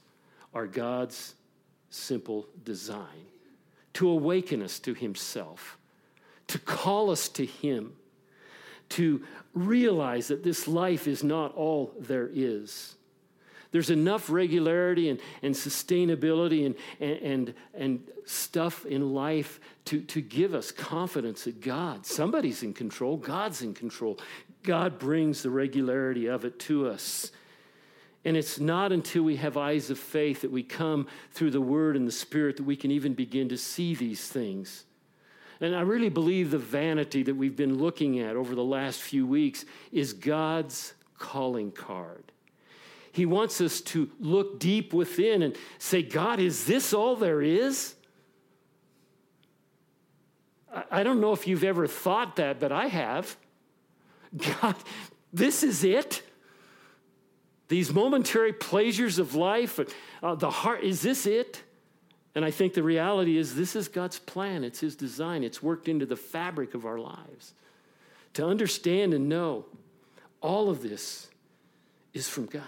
are 0.54 0.68
God's 0.68 1.36
simple 1.90 2.48
design 2.64 3.28
to 3.94 4.10
awaken 4.10 4.62
us 4.62 4.80
to 4.80 4.94
Himself, 4.94 5.78
to 6.48 6.58
call 6.58 7.12
us 7.12 7.30
to 7.30 7.46
Him, 7.46 7.94
to 8.90 9.24
realize 9.54 10.28
that 10.30 10.44
this 10.44 10.68
life 10.68 11.08
is 11.08 11.24
not 11.24 11.54
all 11.56 11.94
there 12.00 12.30
is 12.34 12.96
there's 13.72 13.90
enough 13.90 14.30
regularity 14.30 15.10
and, 15.10 15.20
and 15.42 15.56
sustainability 15.56 16.66
and, 16.66 16.76
and, 17.00 17.54
and, 17.74 18.04
stuff 18.24 18.86
in 18.86 19.14
life 19.14 19.60
to, 19.84 20.00
to 20.02 20.22
give 20.22 20.54
us 20.54 20.72
confidence 20.72 21.46
that 21.46 21.60
God, 21.60 22.06
somebody's 22.06 22.62
in 22.62 22.72
control, 22.72 23.18
God's 23.18 23.64
in 23.64 23.74
control. 23.74 24.20
God 24.64 25.00
brings 25.00 25.42
the 25.42 25.50
regularity 25.50 26.28
of 26.28 26.46
it 26.46 26.60
to 26.60 26.88
us. 26.88 27.32
And 28.24 28.38
it's 28.38 28.60
not 28.60 28.92
until 28.92 29.24
we 29.24 29.38
have 29.38 29.58
eyes 29.58 29.90
of 29.90 29.98
faith 29.98 30.42
that 30.42 30.52
we 30.52 30.62
come 30.62 31.08
through 31.32 31.52
the 31.52 31.62
Word 31.62 31.96
and 31.96 32.08
the 32.08 32.12
Spirit 32.12 32.58
that 32.58 32.64
we 32.64 32.76
can 32.76 32.92
even 32.92 33.16
begin 33.16 33.50
to 33.50 33.58
see 33.58 33.96
these 33.96 34.28
things. 34.28 34.86
And 35.60 35.76
I 35.76 35.82
really 35.82 36.10
believe 36.10 36.52
the 36.52 36.60
vanity 36.60 37.24
that 37.24 37.36
we've 37.36 37.56
been 37.56 37.80
looking 37.80 38.20
at 38.20 38.36
over 38.36 38.54
the 38.54 38.64
last 38.64 39.02
few 39.02 39.26
weeks 39.26 39.66
is 39.92 40.14
God's 40.14 40.94
calling 41.18 41.72
card. 41.72 42.31
He 43.12 43.26
wants 43.26 43.60
us 43.60 43.82
to 43.82 44.10
look 44.20 44.60
deep 44.60 44.94
within 44.94 45.42
and 45.42 45.56
say, 45.78 46.02
God, 46.02 46.40
is 46.40 46.66
this 46.66 46.94
all 46.94 47.16
there 47.16 47.42
is? 47.42 47.96
I 50.90 51.04
don't 51.04 51.20
know 51.20 51.34
if 51.34 51.48
you've 51.48 51.66
ever 51.66 51.88
thought 51.88 52.38
that, 52.38 52.60
but 52.60 52.72
I 52.72 52.88
have. 52.88 53.36
God, 54.62 54.76
this 55.34 55.64
is 55.64 55.84
it? 55.84 56.24
These 57.68 57.94
momentary 57.94 58.54
pleasures 58.54 59.20
of 59.20 59.36
life, 59.36 59.80
uh, 60.24 60.36
the 60.36 60.50
heart, 60.50 60.84
is 60.84 61.02
this 61.02 61.26
it? 61.26 61.64
And 62.34 62.46
I 62.46 62.52
think 62.52 62.74
the 62.74 62.84
reality 62.84 63.38
is 63.38 63.56
this 63.56 63.76
is 63.76 63.90
God's 63.90 64.20
plan, 64.20 64.64
it's 64.64 64.80
His 64.80 64.96
design, 64.96 65.44
it's 65.44 65.62
worked 65.62 65.90
into 65.90 66.06
the 66.06 66.16
fabric 66.16 66.74
of 66.74 66.86
our 66.86 67.00
lives. 67.00 67.54
To 68.36 68.46
understand 68.46 69.14
and 69.14 69.28
know 69.28 69.66
all 70.40 70.70
of 70.70 70.82
this 70.82 71.30
is 72.14 72.30
from 72.30 72.46
God. 72.46 72.64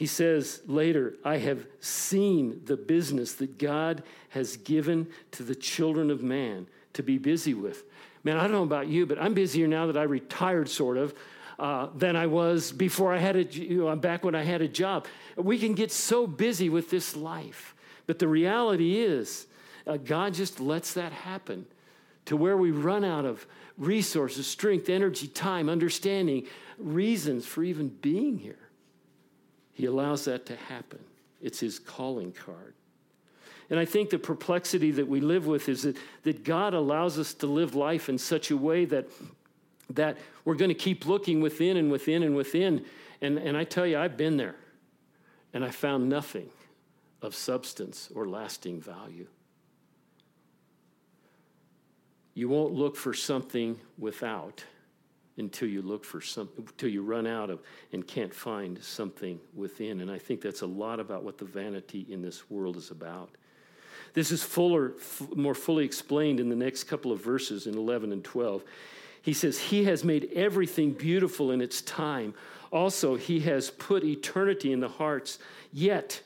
He 0.00 0.06
says 0.06 0.62
later, 0.66 1.16
I 1.26 1.36
have 1.36 1.66
seen 1.80 2.62
the 2.64 2.78
business 2.78 3.34
that 3.34 3.58
God 3.58 4.02
has 4.30 4.56
given 4.56 5.08
to 5.32 5.42
the 5.42 5.54
children 5.54 6.10
of 6.10 6.22
man 6.22 6.68
to 6.94 7.02
be 7.02 7.18
busy 7.18 7.52
with. 7.52 7.84
Man, 8.24 8.38
I 8.38 8.44
don't 8.44 8.52
know 8.52 8.62
about 8.62 8.88
you, 8.88 9.04
but 9.04 9.20
I'm 9.20 9.34
busier 9.34 9.68
now 9.68 9.88
that 9.88 9.98
I 9.98 10.04
retired, 10.04 10.70
sort 10.70 10.96
of, 10.96 11.14
uh, 11.58 11.88
than 11.94 12.16
I 12.16 12.28
was 12.28 12.72
before 12.72 13.12
I 13.12 13.18
had 13.18 13.36
a, 13.36 13.44
you 13.44 13.84
know, 13.84 13.94
back 13.94 14.24
when 14.24 14.34
I 14.34 14.42
had 14.42 14.62
a 14.62 14.68
job. 14.68 15.06
We 15.36 15.58
can 15.58 15.74
get 15.74 15.92
so 15.92 16.26
busy 16.26 16.70
with 16.70 16.88
this 16.88 17.14
life. 17.14 17.74
But 18.06 18.18
the 18.18 18.26
reality 18.26 19.00
is, 19.00 19.48
uh, 19.86 19.98
God 19.98 20.32
just 20.32 20.60
lets 20.60 20.94
that 20.94 21.12
happen 21.12 21.66
to 22.24 22.38
where 22.38 22.56
we 22.56 22.70
run 22.70 23.04
out 23.04 23.26
of 23.26 23.46
resources, 23.76 24.46
strength, 24.46 24.88
energy, 24.88 25.28
time, 25.28 25.68
understanding, 25.68 26.46
reasons 26.78 27.44
for 27.44 27.62
even 27.62 27.88
being 27.88 28.38
here. 28.38 28.69
He 29.80 29.86
allows 29.86 30.26
that 30.26 30.44
to 30.44 30.56
happen. 30.56 30.98
It's 31.40 31.58
his 31.58 31.78
calling 31.78 32.32
card. 32.32 32.74
And 33.70 33.80
I 33.80 33.86
think 33.86 34.10
the 34.10 34.18
perplexity 34.18 34.90
that 34.90 35.08
we 35.08 35.22
live 35.22 35.46
with 35.46 35.70
is 35.70 35.84
that, 35.84 35.96
that 36.24 36.44
God 36.44 36.74
allows 36.74 37.18
us 37.18 37.32
to 37.34 37.46
live 37.46 37.74
life 37.74 38.10
in 38.10 38.18
such 38.18 38.50
a 38.50 38.58
way 38.58 38.84
that, 38.84 39.06
that 39.88 40.18
we're 40.44 40.56
going 40.56 40.68
to 40.68 40.74
keep 40.74 41.06
looking 41.06 41.40
within 41.40 41.78
and 41.78 41.90
within 41.90 42.22
and 42.22 42.36
within. 42.36 42.84
And, 43.22 43.38
and 43.38 43.56
I 43.56 43.64
tell 43.64 43.86
you, 43.86 43.98
I've 43.98 44.18
been 44.18 44.36
there, 44.36 44.56
and 45.54 45.64
I 45.64 45.70
found 45.70 46.10
nothing 46.10 46.50
of 47.22 47.34
substance 47.34 48.10
or 48.14 48.28
lasting 48.28 48.82
value. 48.82 49.28
You 52.34 52.50
won't 52.50 52.74
look 52.74 52.96
for 52.96 53.14
something 53.14 53.80
without 53.96 54.62
until 55.40 55.68
you 55.68 55.82
look 55.82 56.04
for 56.04 56.20
something, 56.20 56.64
until 56.66 56.88
you 56.88 57.02
run 57.02 57.26
out 57.26 57.50
of 57.50 57.60
and 57.92 58.06
can't 58.06 58.32
find 58.32 58.80
something 58.82 59.40
within. 59.54 60.00
And 60.00 60.10
I 60.10 60.18
think 60.18 60.40
that's 60.40 60.60
a 60.60 60.66
lot 60.66 61.00
about 61.00 61.24
what 61.24 61.38
the 61.38 61.44
vanity 61.44 62.06
in 62.08 62.22
this 62.22 62.48
world 62.48 62.76
is 62.76 62.92
about. 62.92 63.30
This 64.12 64.30
is 64.30 64.42
fuller, 64.42 64.94
f- 64.98 65.28
more 65.34 65.54
fully 65.54 65.84
explained 65.84 66.40
in 66.40 66.48
the 66.48 66.56
next 66.56 66.84
couple 66.84 67.12
of 67.12 67.22
verses 67.22 67.66
in 67.66 67.76
11 67.76 68.12
and 68.12 68.22
12. 68.24 68.62
He 69.22 69.32
says, 69.32 69.58
He 69.58 69.84
has 69.84 70.04
made 70.04 70.30
everything 70.34 70.92
beautiful 70.92 71.50
in 71.50 71.60
its 71.60 71.82
time. 71.82 72.34
Also, 72.72 73.16
He 73.16 73.40
has 73.40 73.70
put 73.70 74.04
eternity 74.04 74.72
in 74.72 74.80
the 74.80 74.88
hearts, 74.88 75.38
yet, 75.72 76.22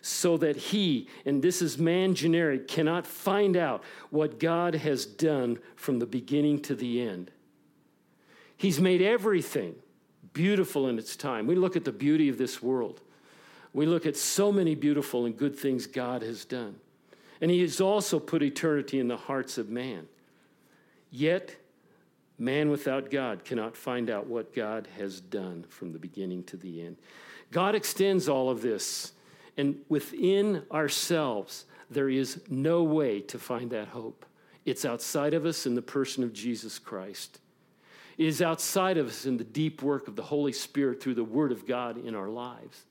so 0.00 0.36
that 0.38 0.56
He, 0.56 1.08
and 1.24 1.42
this 1.42 1.60
is 1.60 1.78
man 1.78 2.14
generic, 2.14 2.68
cannot 2.68 3.06
find 3.06 3.56
out 3.56 3.82
what 4.10 4.38
God 4.38 4.74
has 4.74 5.04
done 5.04 5.58
from 5.74 5.98
the 5.98 6.06
beginning 6.06 6.60
to 6.62 6.74
the 6.74 7.02
end. 7.02 7.30
He's 8.56 8.80
made 8.80 9.02
everything 9.02 9.74
beautiful 10.32 10.88
in 10.88 10.98
its 10.98 11.16
time. 11.16 11.46
We 11.46 11.54
look 11.54 11.76
at 11.76 11.84
the 11.84 11.92
beauty 11.92 12.28
of 12.28 12.38
this 12.38 12.62
world. 12.62 13.00
We 13.72 13.86
look 13.86 14.06
at 14.06 14.16
so 14.16 14.50
many 14.50 14.74
beautiful 14.74 15.26
and 15.26 15.36
good 15.36 15.58
things 15.58 15.86
God 15.86 16.22
has 16.22 16.44
done. 16.44 16.76
And 17.40 17.50
He 17.50 17.60
has 17.60 17.80
also 17.80 18.18
put 18.18 18.42
eternity 18.42 18.98
in 18.98 19.08
the 19.08 19.16
hearts 19.16 19.58
of 19.58 19.68
man. 19.68 20.08
Yet, 21.10 21.56
man 22.38 22.70
without 22.70 23.10
God 23.10 23.44
cannot 23.44 23.76
find 23.76 24.08
out 24.08 24.26
what 24.26 24.54
God 24.54 24.88
has 24.96 25.20
done 25.20 25.64
from 25.68 25.92
the 25.92 25.98
beginning 25.98 26.44
to 26.44 26.56
the 26.56 26.82
end. 26.82 26.96
God 27.50 27.74
extends 27.74 28.28
all 28.28 28.50
of 28.50 28.62
this, 28.62 29.12
and 29.56 29.76
within 29.88 30.62
ourselves, 30.72 31.66
there 31.90 32.08
is 32.08 32.40
no 32.48 32.82
way 32.82 33.20
to 33.20 33.38
find 33.38 33.70
that 33.70 33.88
hope. 33.88 34.26
It's 34.64 34.84
outside 34.84 35.32
of 35.32 35.46
us 35.46 35.66
in 35.66 35.74
the 35.74 35.82
person 35.82 36.24
of 36.24 36.32
Jesus 36.32 36.78
Christ 36.78 37.38
is 38.18 38.40
outside 38.40 38.96
of 38.96 39.08
us 39.08 39.26
in 39.26 39.36
the 39.36 39.44
deep 39.44 39.82
work 39.82 40.08
of 40.08 40.16
the 40.16 40.22
Holy 40.22 40.52
Spirit 40.52 41.02
through 41.02 41.14
the 41.14 41.24
Word 41.24 41.52
of 41.52 41.66
God 41.66 42.04
in 42.04 42.14
our 42.14 42.28
lives. 42.28 42.84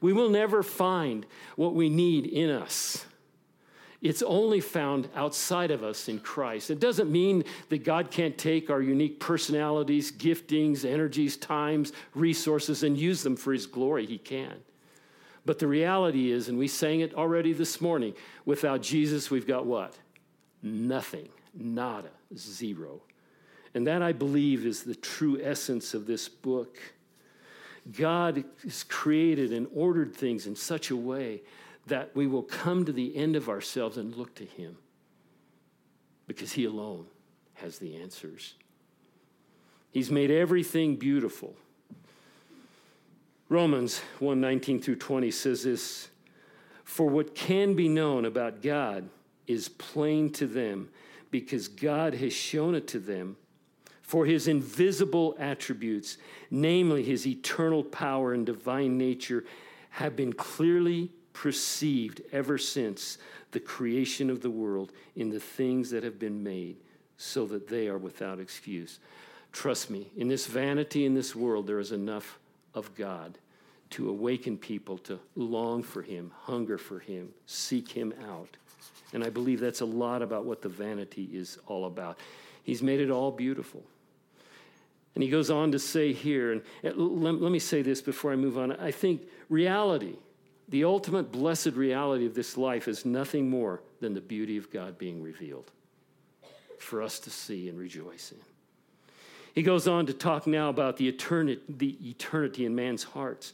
We 0.00 0.12
will 0.12 0.30
never 0.30 0.62
find 0.62 1.26
what 1.56 1.74
we 1.74 1.88
need 1.88 2.26
in 2.26 2.50
us. 2.50 3.04
It's 4.00 4.22
only 4.22 4.60
found 4.60 5.08
outside 5.16 5.72
of 5.72 5.82
us 5.82 6.08
in 6.08 6.20
Christ. 6.20 6.70
It 6.70 6.78
doesn't 6.78 7.10
mean 7.10 7.42
that 7.68 7.82
God 7.82 8.12
can't 8.12 8.38
take 8.38 8.70
our 8.70 8.80
unique 8.80 9.18
personalities, 9.18 10.12
giftings, 10.12 10.84
energies, 10.84 11.36
times, 11.36 11.92
resources, 12.14 12.84
and 12.84 12.96
use 12.96 13.24
them 13.24 13.34
for 13.34 13.52
His 13.52 13.66
glory. 13.66 14.06
He 14.06 14.18
can. 14.18 14.54
But 15.44 15.58
the 15.58 15.66
reality 15.66 16.30
is, 16.30 16.48
and 16.48 16.58
we 16.58 16.68
sang 16.68 17.00
it 17.00 17.14
already 17.14 17.52
this 17.52 17.80
morning, 17.80 18.14
without 18.44 18.82
Jesus, 18.82 19.30
we've 19.30 19.46
got 19.46 19.66
what? 19.66 19.96
Nothing, 20.62 21.28
nada, 21.54 22.10
zero. 22.36 23.00
And 23.78 23.86
that, 23.86 24.02
I 24.02 24.10
believe, 24.10 24.66
is 24.66 24.82
the 24.82 24.96
true 24.96 25.40
essence 25.40 25.94
of 25.94 26.04
this 26.04 26.28
book. 26.28 26.78
God 27.96 28.42
has 28.64 28.82
created 28.82 29.52
and 29.52 29.68
ordered 29.72 30.16
things 30.16 30.48
in 30.48 30.56
such 30.56 30.90
a 30.90 30.96
way 30.96 31.42
that 31.86 32.10
we 32.16 32.26
will 32.26 32.42
come 32.42 32.84
to 32.86 32.90
the 32.90 33.16
end 33.16 33.36
of 33.36 33.48
ourselves 33.48 33.96
and 33.96 34.16
look 34.16 34.34
to 34.34 34.44
Him 34.44 34.78
because 36.26 36.50
He 36.50 36.64
alone 36.64 37.06
has 37.54 37.78
the 37.78 37.94
answers. 37.94 38.56
He's 39.92 40.10
made 40.10 40.32
everything 40.32 40.96
beautiful. 40.96 41.54
Romans 43.48 44.00
1 44.18 44.40
19 44.40 44.82
through 44.82 44.96
20 44.96 45.30
says 45.30 45.62
this 45.62 46.08
For 46.82 47.08
what 47.08 47.36
can 47.36 47.74
be 47.74 47.88
known 47.88 48.24
about 48.24 48.60
God 48.60 49.08
is 49.46 49.68
plain 49.68 50.32
to 50.32 50.48
them 50.48 50.88
because 51.30 51.68
God 51.68 52.14
has 52.14 52.32
shown 52.32 52.74
it 52.74 52.88
to 52.88 52.98
them. 52.98 53.36
For 54.08 54.24
his 54.24 54.48
invisible 54.48 55.36
attributes, 55.38 56.16
namely 56.50 57.02
his 57.02 57.26
eternal 57.26 57.84
power 57.84 58.32
and 58.32 58.46
divine 58.46 58.96
nature, 58.96 59.44
have 59.90 60.16
been 60.16 60.32
clearly 60.32 61.10
perceived 61.34 62.22
ever 62.32 62.56
since 62.56 63.18
the 63.50 63.60
creation 63.60 64.30
of 64.30 64.40
the 64.40 64.48
world 64.48 64.92
in 65.14 65.28
the 65.28 65.38
things 65.38 65.90
that 65.90 66.04
have 66.04 66.18
been 66.18 66.42
made, 66.42 66.78
so 67.18 67.44
that 67.48 67.68
they 67.68 67.86
are 67.86 67.98
without 67.98 68.40
excuse. 68.40 68.98
Trust 69.52 69.90
me, 69.90 70.10
in 70.16 70.26
this 70.26 70.46
vanity 70.46 71.04
in 71.04 71.12
this 71.12 71.36
world, 71.36 71.66
there 71.66 71.78
is 71.78 71.92
enough 71.92 72.38
of 72.72 72.94
God 72.94 73.36
to 73.90 74.08
awaken 74.08 74.56
people 74.56 74.96
to 74.96 75.20
long 75.36 75.82
for 75.82 76.00
Him, 76.00 76.32
hunger 76.44 76.78
for 76.78 76.98
Him, 76.98 77.28
seek 77.44 77.90
Him 77.90 78.14
out. 78.26 78.56
And 79.12 79.22
I 79.22 79.28
believe 79.28 79.60
that's 79.60 79.82
a 79.82 79.84
lot 79.84 80.22
about 80.22 80.46
what 80.46 80.62
the 80.62 80.70
vanity 80.70 81.28
is 81.30 81.58
all 81.66 81.84
about. 81.84 82.18
He's 82.62 82.82
made 82.82 83.00
it 83.00 83.10
all 83.10 83.30
beautiful. 83.30 83.84
And 85.14 85.22
he 85.22 85.30
goes 85.30 85.50
on 85.50 85.72
to 85.72 85.78
say 85.78 86.12
here, 86.12 86.52
and 86.52 86.62
uh, 86.84 86.90
let, 86.94 87.40
let 87.40 87.50
me 87.50 87.58
say 87.58 87.82
this 87.82 88.00
before 88.00 88.32
I 88.32 88.36
move 88.36 88.56
on. 88.56 88.72
I 88.72 88.90
think 88.90 89.22
reality, 89.48 90.16
the 90.68 90.84
ultimate 90.84 91.32
blessed 91.32 91.72
reality 91.72 92.26
of 92.26 92.34
this 92.34 92.56
life 92.56 92.86
is 92.86 93.04
nothing 93.04 93.50
more 93.50 93.82
than 94.00 94.14
the 94.14 94.20
beauty 94.20 94.56
of 94.56 94.70
God 94.70 94.98
being 94.98 95.22
revealed 95.22 95.70
for 96.78 97.02
us 97.02 97.18
to 97.20 97.30
see 97.30 97.68
and 97.68 97.78
rejoice 97.78 98.32
in. 98.32 98.38
He 99.54 99.62
goes 99.62 99.88
on 99.88 100.06
to 100.06 100.12
talk 100.12 100.46
now 100.46 100.68
about 100.68 100.98
the 100.98 101.08
eternity, 101.08 101.60
the 101.68 101.96
eternity 102.08 102.64
in 102.64 102.76
man's 102.76 103.02
hearts. 103.02 103.52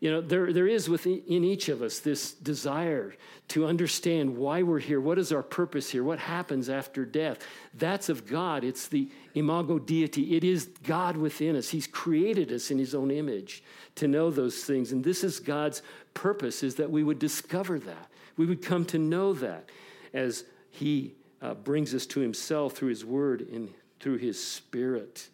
You 0.00 0.12
know, 0.12 0.20
there, 0.20 0.52
there 0.52 0.68
is 0.68 0.88
within 0.88 1.22
each 1.26 1.68
of 1.68 1.82
us 1.82 2.00
this 2.00 2.32
desire 2.32 3.14
to 3.48 3.66
understand 3.66 4.36
why 4.36 4.62
we're 4.62 4.78
here, 4.78 5.00
what 5.00 5.18
is 5.18 5.32
our 5.32 5.42
purpose 5.42 5.90
here, 5.90 6.04
what 6.04 6.18
happens 6.18 6.68
after 6.68 7.04
death. 7.04 7.38
That's 7.74 8.08
of 8.08 8.26
God. 8.26 8.62
It's 8.62 8.88
the 8.88 9.08
imago 9.38 9.78
Dei. 9.78 10.04
It 10.04 10.44
is 10.44 10.70
God 10.84 11.16
within 11.16 11.56
us. 11.56 11.68
He's 11.68 11.86
created 11.86 12.52
us 12.52 12.70
in 12.70 12.78
his 12.78 12.94
own 12.94 13.10
image 13.10 13.62
to 13.96 14.08
know 14.08 14.30
those 14.30 14.64
things. 14.64 14.92
And 14.92 15.02
this 15.02 15.24
is 15.24 15.40
God's 15.40 15.82
purpose 16.14 16.62
is 16.62 16.76
that 16.76 16.90
we 16.90 17.02
would 17.02 17.18
discover 17.18 17.78
that. 17.78 18.10
We 18.36 18.46
would 18.46 18.62
come 18.62 18.84
to 18.86 18.98
know 18.98 19.32
that 19.34 19.68
as 20.14 20.44
he 20.70 21.14
uh, 21.42 21.54
brings 21.54 21.94
us 21.94 22.06
to 22.06 22.20
himself 22.20 22.74
through 22.74 22.88
his 22.88 23.04
word 23.04 23.42
and 23.52 23.72
through 24.00 24.18
his 24.18 24.42
spirit. 24.42 25.28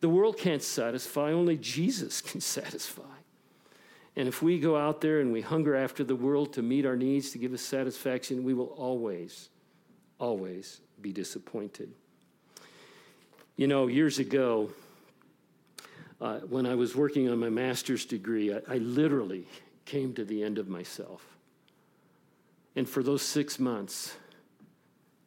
The 0.00 0.08
world 0.08 0.38
can't 0.38 0.62
satisfy, 0.62 1.32
only 1.32 1.56
Jesus 1.56 2.20
can 2.22 2.40
satisfy. 2.40 3.02
And 4.16 4.26
if 4.26 4.42
we 4.42 4.58
go 4.58 4.76
out 4.76 5.00
there 5.00 5.20
and 5.20 5.32
we 5.32 5.40
hunger 5.40 5.76
after 5.76 6.02
the 6.02 6.16
world 6.16 6.52
to 6.54 6.62
meet 6.62 6.84
our 6.84 6.96
needs, 6.96 7.30
to 7.30 7.38
give 7.38 7.54
us 7.54 7.62
satisfaction, 7.62 8.42
we 8.42 8.54
will 8.54 8.66
always, 8.66 9.48
always 10.18 10.80
be 11.00 11.12
disappointed. 11.12 11.94
You 13.60 13.66
know, 13.66 13.88
years 13.88 14.18
ago, 14.18 14.70
uh, 16.18 16.38
when 16.48 16.64
I 16.64 16.74
was 16.74 16.96
working 16.96 17.28
on 17.28 17.38
my 17.38 17.50
master's 17.50 18.06
degree, 18.06 18.54
I, 18.54 18.60
I 18.66 18.78
literally 18.78 19.44
came 19.84 20.14
to 20.14 20.24
the 20.24 20.42
end 20.42 20.56
of 20.56 20.66
myself. 20.66 21.22
And 22.74 22.88
for 22.88 23.02
those 23.02 23.20
six 23.20 23.58
months, 23.58 24.16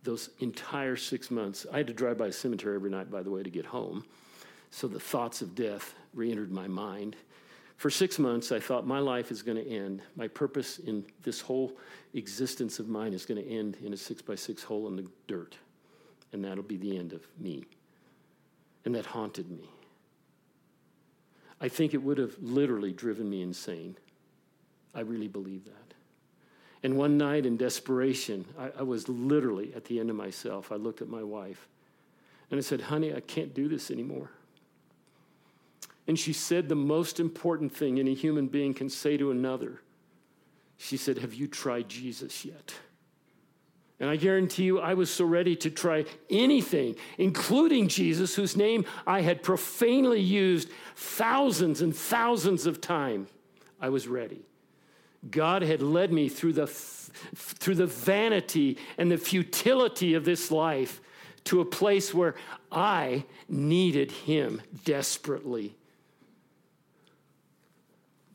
those 0.01 0.31
entire 0.39 0.95
six 0.95 1.29
months, 1.29 1.67
I 1.71 1.77
had 1.77 1.85
to 1.85 1.93
drive 1.93 2.17
by 2.17 2.25
a 2.25 2.31
cemetery 2.31 2.73
every 2.73 2.89
night, 2.89 3.11
by 3.11 3.21
the 3.21 3.29
way, 3.29 3.43
to 3.43 3.51
get 3.51 3.67
home. 3.67 4.03
So 4.71 4.87
the 4.87 4.99
thoughts 4.99 5.43
of 5.43 5.53
death 5.53 5.93
re 6.15 6.31
entered 6.31 6.51
my 6.51 6.67
mind. 6.67 7.15
For 7.77 7.91
six 7.91 8.17
months, 8.17 8.51
I 8.51 8.59
thought 8.59 8.87
my 8.87 8.97
life 8.97 9.29
is 9.29 9.43
going 9.43 9.63
to 9.63 9.69
end. 9.69 10.01
My 10.15 10.27
purpose 10.27 10.79
in 10.79 11.05
this 11.21 11.39
whole 11.39 11.77
existence 12.15 12.79
of 12.79 12.87
mine 12.89 13.13
is 13.13 13.27
going 13.27 13.43
to 13.43 13.47
end 13.47 13.77
in 13.85 13.93
a 13.93 13.97
six 13.97 14.23
by 14.23 14.33
six 14.33 14.63
hole 14.63 14.87
in 14.87 14.95
the 14.95 15.05
dirt. 15.27 15.55
And 16.31 16.43
that'll 16.43 16.63
be 16.63 16.77
the 16.77 16.97
end 16.97 17.13
of 17.13 17.21
me. 17.37 17.65
And 18.85 18.95
that 18.95 19.05
haunted 19.05 19.49
me. 19.49 19.69
I 21.61 21.69
think 21.69 21.93
it 21.93 22.03
would 22.03 22.17
have 22.17 22.35
literally 22.41 22.91
driven 22.91 23.29
me 23.29 23.41
insane. 23.41 23.95
I 24.93 25.01
really 25.01 25.29
believe 25.29 25.63
that. 25.65 25.93
And 26.83 26.97
one 26.97 27.17
night 27.17 27.45
in 27.45 27.55
desperation, 27.55 28.45
I, 28.59 28.71
I, 28.79 28.83
was 28.83 29.07
literally 29.07 29.73
at 29.73 29.85
the 29.85 30.01
end 30.01 30.09
of 30.09 30.17
myself. 30.17 30.71
I 30.71 30.75
looked 30.75 31.01
at 31.01 31.07
my 31.07 31.23
wife 31.23 31.69
and 32.51 32.57
I 32.57 32.61
said, 32.61 32.81
Honey, 32.81 33.15
I 33.15 33.21
can't 33.21 33.53
do 33.53 33.69
this 33.69 33.89
anymore. 33.89 34.29
And 36.05 36.19
she 36.19 36.33
said 36.33 36.67
the 36.67 36.75
most 36.75 37.21
important 37.21 37.73
thing 37.73 37.97
any 37.97 38.13
human 38.13 38.47
being 38.47 38.73
can 38.73 38.89
say 38.89 39.15
to 39.15 39.31
another. 39.31 39.81
She 40.77 40.97
said, 40.97 41.19
Have 41.19 41.33
you 41.33 41.47
tried 41.47 41.87
Jesus 41.87 42.43
yet? 42.43 42.73
And 44.03 44.11
I 44.11 44.17
guarantee 44.17 44.63
you, 44.63 44.81
I 44.81 44.95
was 44.95 45.09
so 45.09 45.23
ready 45.23 45.55
to 45.55 45.69
try 45.69 46.03
anything, 46.29 46.97
including 47.17 47.87
Jesus, 47.87 48.35
whose 48.35 48.57
name 48.57 48.83
I 49.07 49.21
had 49.21 49.41
profanely 49.41 50.19
used 50.19 50.67
thousands 50.97 51.81
and 51.81 51.95
thousands 51.95 52.65
of 52.65 52.81
times. 52.81 53.29
I 53.79 53.87
was 53.87 54.09
ready. 54.09 54.41
God 55.31 55.61
had 55.61 55.81
led 55.81 56.11
me 56.11 56.27
through 56.27 56.51
the, 56.51 56.67
through 56.67 57.75
the 57.75 57.85
vanity 57.85 58.77
and 58.97 59.09
the 59.09 59.17
futility 59.17 60.15
of 60.15 60.25
this 60.25 60.51
life 60.51 60.99
to 61.45 61.61
a 61.61 61.65
place 61.65 62.13
where 62.13 62.35
I 62.73 63.23
needed 63.47 64.11
Him 64.11 64.61
desperately. 64.83 65.77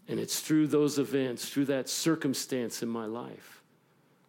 And 0.09 0.19
it's 0.19 0.41
through 0.41 0.69
those 0.69 0.99
events, 0.99 1.47
through 1.47 1.67
that 1.67 1.91
circumstance 1.91 2.83
in 2.83 2.89
my 2.89 3.05
life, 3.05 3.58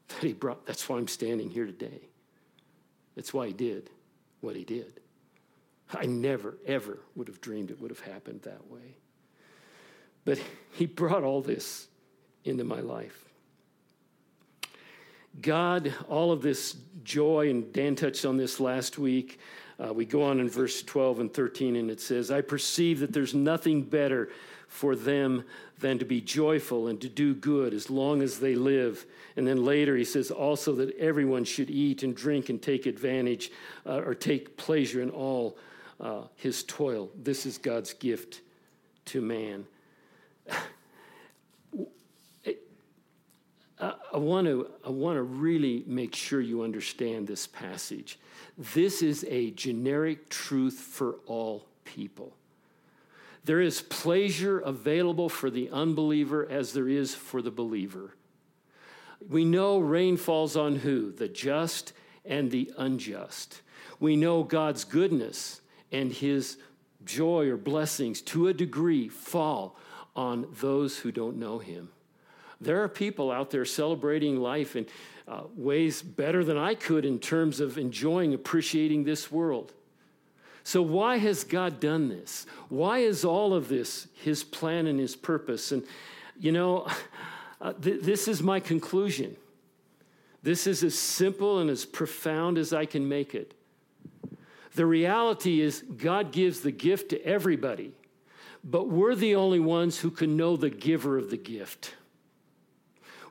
that 0.09 0.23
he 0.23 0.33
brought. 0.33 0.65
That's 0.65 0.87
why 0.87 0.97
I'm 0.97 1.07
standing 1.07 1.49
here 1.49 1.65
today. 1.65 2.01
That's 3.15 3.33
why 3.33 3.47
he 3.47 3.53
did 3.53 3.89
what 4.41 4.55
he 4.55 4.63
did. 4.63 4.99
I 5.93 6.05
never, 6.05 6.57
ever 6.65 6.99
would 7.15 7.27
have 7.27 7.41
dreamed 7.41 7.71
it 7.71 7.81
would 7.81 7.91
have 7.91 7.99
happened 7.99 8.43
that 8.43 8.69
way. 8.69 8.95
But 10.25 10.39
he 10.71 10.85
brought 10.85 11.23
all 11.23 11.41
this 11.41 11.87
into 12.43 12.63
my 12.63 12.79
life. 12.79 13.25
God, 15.41 15.93
all 16.07 16.31
of 16.31 16.41
this 16.41 16.75
joy, 17.03 17.49
and 17.49 17.71
Dan 17.71 17.95
touched 17.95 18.25
on 18.25 18.37
this 18.37 18.59
last 18.59 18.97
week. 18.97 19.39
Uh, 19.83 19.93
we 19.93 20.05
go 20.05 20.23
on 20.23 20.39
in 20.39 20.49
verse 20.49 20.83
12 20.83 21.19
and 21.19 21.33
13, 21.33 21.75
and 21.75 21.89
it 21.89 22.01
says, 22.01 22.31
I 22.31 22.41
perceive 22.41 22.99
that 22.99 23.13
there's 23.13 23.33
nothing 23.33 23.83
better 23.83 24.29
for 24.69 24.95
them 24.95 25.43
than 25.79 25.99
to 25.99 26.05
be 26.05 26.21
joyful 26.21 26.87
and 26.87 27.01
to 27.01 27.09
do 27.09 27.33
good 27.33 27.73
as 27.73 27.89
long 27.89 28.21
as 28.21 28.39
they 28.39 28.55
live. 28.55 29.05
And 29.35 29.45
then 29.45 29.65
later 29.65 29.97
he 29.97 30.05
says 30.05 30.31
also 30.31 30.73
that 30.75 30.95
everyone 30.97 31.43
should 31.43 31.69
eat 31.69 32.03
and 32.03 32.15
drink 32.15 32.49
and 32.49 32.61
take 32.61 32.85
advantage 32.85 33.51
uh, 33.85 34.01
or 34.05 34.15
take 34.15 34.55
pleasure 34.55 35.01
in 35.01 35.09
all 35.09 35.57
uh, 35.99 36.21
his 36.35 36.63
toil. 36.63 37.09
This 37.21 37.45
is 37.45 37.57
God's 37.57 37.93
gift 37.93 38.41
to 39.05 39.21
man. 39.21 39.65
I 43.81 44.17
want 44.17 44.47
to 44.47 44.69
I 44.85 44.89
want 44.89 45.15
to 45.15 45.23
really 45.23 45.83
make 45.87 46.13
sure 46.13 46.41
you 46.41 46.63
understand 46.63 47.27
this 47.27 47.47
passage. 47.47 48.19
This 48.57 49.01
is 49.01 49.25
a 49.29 49.51
generic 49.51 50.29
truth 50.29 50.73
for 50.73 51.15
all 51.27 51.65
people. 51.85 52.33
There 53.45 53.61
is 53.61 53.81
pleasure 53.81 54.59
available 54.59 55.29
for 55.29 55.49
the 55.49 55.69
unbeliever 55.69 56.47
as 56.49 56.73
there 56.73 56.89
is 56.89 57.15
for 57.15 57.41
the 57.41 57.51
believer. 57.51 58.15
We 59.27 59.45
know 59.45 59.79
rain 59.79 60.17
falls 60.17 60.55
on 60.55 60.77
who? 60.77 61.11
The 61.11 61.27
just 61.27 61.93
and 62.25 62.51
the 62.51 62.71
unjust. 62.77 63.61
We 63.99 64.15
know 64.15 64.43
God's 64.43 64.83
goodness 64.83 65.61
and 65.91 66.11
his 66.11 66.57
joy 67.05 67.49
or 67.49 67.57
blessings 67.57 68.21
to 68.21 68.47
a 68.47 68.53
degree 68.53 69.09
fall 69.09 69.77
on 70.15 70.47
those 70.59 70.97
who 70.99 71.11
don't 71.11 71.37
know 71.37 71.59
him. 71.59 71.89
There 72.61 72.83
are 72.83 72.89
people 72.89 73.31
out 73.31 73.51
there 73.51 73.65
celebrating 73.65 74.37
life 74.37 74.75
in 74.75 74.85
uh, 75.27 75.43
ways 75.55 76.01
better 76.01 76.43
than 76.43 76.57
I 76.57 76.75
could 76.75 77.05
in 77.05 77.19
terms 77.19 77.59
of 77.59 77.77
enjoying, 77.77 78.33
appreciating 78.33 79.03
this 79.03 79.31
world. 79.31 79.73
So, 80.63 80.81
why 80.81 81.17
has 81.17 81.43
God 81.43 81.79
done 81.79 82.09
this? 82.09 82.45
Why 82.69 82.99
is 82.99 83.23
all 83.25 83.53
of 83.53 83.69
this 83.69 84.07
His 84.13 84.43
plan 84.43 84.87
and 84.87 84.99
His 84.99 85.15
purpose? 85.15 85.71
And, 85.71 85.83
you 86.39 86.51
know, 86.51 86.87
uh, 87.61 87.73
th- 87.73 88.01
this 88.01 88.27
is 88.27 88.43
my 88.43 88.59
conclusion. 88.59 89.35
This 90.43 90.67
is 90.67 90.83
as 90.83 90.97
simple 90.97 91.59
and 91.59 91.69
as 91.69 91.85
profound 91.85 92.57
as 92.57 92.71
I 92.73 92.85
can 92.85 93.07
make 93.07 93.35
it. 93.35 93.53
The 94.75 94.85
reality 94.85 95.59
is, 95.59 95.83
God 95.97 96.31
gives 96.31 96.61
the 96.61 96.71
gift 96.71 97.09
to 97.09 97.25
everybody, 97.25 97.93
but 98.63 98.87
we're 98.87 99.15
the 99.15 99.35
only 99.35 99.59
ones 99.59 99.99
who 99.99 100.11
can 100.11 100.37
know 100.37 100.55
the 100.55 100.69
giver 100.69 101.17
of 101.17 101.29
the 101.29 101.37
gift. 101.37 101.95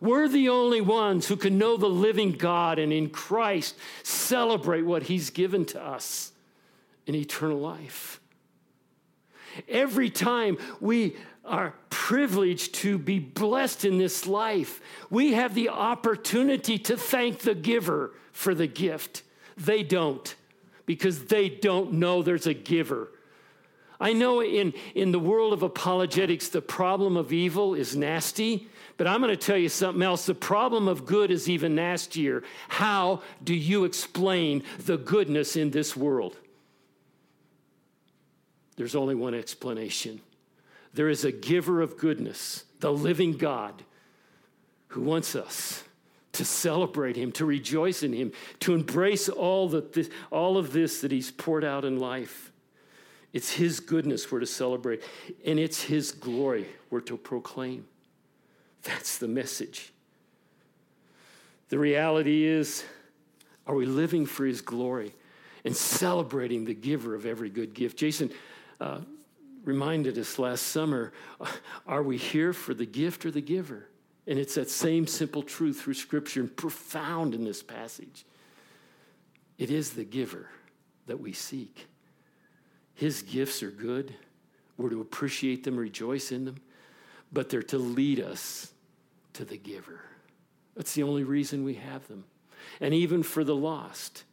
We're 0.01 0.29
the 0.29 0.49
only 0.49 0.81
ones 0.81 1.27
who 1.27 1.37
can 1.37 1.59
know 1.59 1.77
the 1.77 1.89
living 1.89 2.33
God 2.33 2.79
and 2.79 2.93
in 2.93 3.11
Christ 3.11 3.77
celebrate 4.03 4.83
what 4.83 5.05
He's 5.05 5.31
given 5.31 5.65
to 5.67 5.83
us 5.83 6.33
in 7.09 7.15
eternal 7.15 7.59
life. 7.59 8.21
Every 9.67 10.11
time 10.11 10.59
we 10.79 11.17
are 11.45 11.75
privileged 11.89 12.75
to 12.75 12.99
be 12.99 13.19
blessed 13.19 13.85
in 13.87 13.99
this 13.99 14.27
life, 14.27 14.81
we 15.11 15.33
have 15.33 15.55
the 15.55 15.71
opportunity 15.71 16.79
to 16.79 16.97
thank 16.97 17.41
the 17.41 17.55
giver 17.55 18.13
for 18.31 18.55
the 18.55 18.67
gift. 18.67 19.23
They 19.57 19.83
don't 19.83 20.33
because 20.87 21.25
they 21.25 21.49
don't 21.49 21.95
know 21.95 22.23
there's 22.23 22.47
a 22.47 22.55
giver. 22.55 23.11
I 24.01 24.13
know 24.13 24.43
in, 24.43 24.75
in 24.95 25.11
the 25.11 25.19
world 25.19 25.53
of 25.53 25.63
apologetics, 25.63 26.51
the 26.51 26.63
problem 26.63 27.17
of 27.17 27.33
evil 27.33 27.75
is 27.75 27.97
nasty, 27.97 28.69
but 28.97 29.07
I'm 29.07 29.21
going 29.21 29.31
to 29.31 29.37
tell 29.37 29.57
you 29.57 29.69
something 29.69 30.03
else. 30.03 30.27
The 30.27 30.35
problem 30.35 30.87
of 30.87 31.05
good 31.05 31.31
is 31.31 31.49
even 31.49 31.75
nastier. 31.75 32.45
How 32.69 33.23
do 33.43 33.55
you 33.55 33.85
explain 33.85 34.63
the 34.79 34.99
goodness 34.99 35.57
in 35.57 35.71
this 35.71 35.97
world? 35.97 36.37
There's 38.79 38.95
only 38.95 39.15
one 39.15 39.35
explanation 39.35 40.23
there 40.95 41.09
is 41.09 41.25
a 41.25 41.33
giver 41.33 41.81
of 41.81 41.97
goodness, 41.97 42.65
the 42.81 42.93
living 42.93 43.33
God, 43.33 43.85
who 44.89 45.03
wants 45.03 45.37
us 45.37 45.85
to 46.33 46.45
celebrate 46.45 47.17
him, 47.17 47.31
to 47.33 47.45
rejoice 47.45 48.03
in 48.03 48.13
him, 48.13 48.33
to 48.61 48.75
embrace 48.75 49.29
all, 49.29 49.69
that 49.69 49.93
this, 49.93 50.09
all 50.31 50.57
of 50.57 50.73
this 50.73 51.01
that 51.03 51.13
he's 51.13 51.31
poured 51.31 51.65
out 51.65 51.85
in 51.85 51.99
life. 51.99 52.53
It's 53.33 53.53
his 53.53 53.81
goodness 53.81 54.31
we're 54.33 54.41
to 54.41 54.47
celebrate, 54.47 55.03
and 55.45 55.59
it's 55.59 55.83
his 55.83 56.11
glory 56.11 56.67
we're 56.91 57.01
to 57.03 57.17
proclaim. 57.17 57.87
That's 58.83 59.19
the 59.19 59.29
message. 59.29 59.93
The 61.69 61.79
reality 61.79 62.45
is, 62.45 62.85
are 63.67 63.75
we 63.75 63.85
living 63.85 64.25
for 64.25 64.47
his 64.47 64.63
glory 64.63 65.15
and 65.65 65.77
celebrating 65.77 66.65
the 66.65 66.75
giver 66.75 67.15
of 67.15 67.27
every 67.27 67.51
good 67.51 67.75
gift? 67.75 67.99
Jason 67.99 68.31
uh, 68.81 69.01
reminded 69.65 70.19
us 70.19 70.39
last 70.39 70.63
summer 70.63 71.13
are 71.87 72.03
we 72.03 72.17
here 72.17 72.53
for 72.53 72.75
the 72.75 72.87
gift 72.87 73.27
or 73.27 73.31
the 73.31 73.41
giver? 73.41 73.89
And 74.27 74.39
it's 74.39 74.57
that 74.57 74.69
same 74.69 75.07
simple 75.07 75.43
truth 75.43 75.81
through 75.81 75.95
Scripture 75.95 76.41
and 76.41 76.55
profound 76.55 77.35
in 77.35 77.45
this 77.45 77.63
passage. 77.63 78.27
It 79.57 79.71
is 79.71 79.93
the 79.93 80.05
giver 80.05 80.51
that 81.07 81.19
we 81.19 81.33
seek. 81.33 81.87
His 82.95 83.23
gifts 83.23 83.63
are 83.63 83.71
good. 83.71 84.15
We're 84.77 84.91
to 84.91 85.01
appreciate 85.01 85.65
them, 85.65 85.77
rejoice 85.77 86.31
in 86.31 86.45
them, 86.45 86.57
but 87.33 87.49
they're 87.49 87.63
to 87.65 87.79
lead 87.79 88.21
us 88.21 88.73
to 89.33 89.45
the 89.45 89.57
giver. 89.57 90.03
That's 90.77 90.95
the 90.95 91.03
only 91.03 91.25
reason 91.25 91.65
we 91.65 91.75
have 91.75 92.07
them. 92.07 92.25
And 92.81 92.95
even 92.95 93.23
for 93.23 93.45
the 93.45 93.57
lost, 93.57 94.25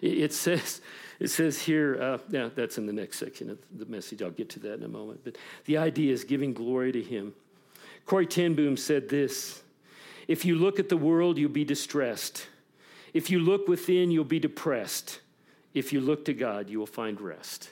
it 0.00 0.32
says, 0.32 0.80
it 1.20 1.28
says 1.28 1.60
here, 1.60 2.00
uh, 2.00 2.18
yeah, 2.30 2.48
that's 2.54 2.78
in 2.78 2.86
the 2.86 2.92
next 2.92 3.18
section 3.18 3.50
of 3.50 3.58
the 3.76 3.86
message. 3.86 4.22
I'll 4.22 4.30
get 4.30 4.48
to 4.50 4.60
that 4.60 4.74
in 4.74 4.82
a 4.82 4.88
moment. 4.88 5.20
But 5.24 5.36
the 5.66 5.76
idea 5.76 6.12
is 6.12 6.24
giving 6.24 6.52
glory 6.52 6.92
to 6.92 7.02
Him. 7.02 7.34
Corrie 8.06 8.26
ten 8.26 8.54
Boom 8.54 8.76
said 8.76 9.08
this 9.08 9.62
If 10.28 10.44
you 10.44 10.56
look 10.56 10.78
at 10.78 10.88
the 10.88 10.96
world, 10.96 11.38
you'll 11.38 11.50
be 11.50 11.64
distressed. 11.64 12.46
If 13.12 13.30
you 13.30 13.40
look 13.40 13.68
within, 13.68 14.10
you'll 14.10 14.24
be 14.24 14.40
depressed. 14.40 15.20
If 15.74 15.92
you 15.92 16.00
look 16.00 16.24
to 16.26 16.34
God, 16.34 16.68
you 16.68 16.78
will 16.78 16.86
find 16.86 17.20
rest. 17.20 17.70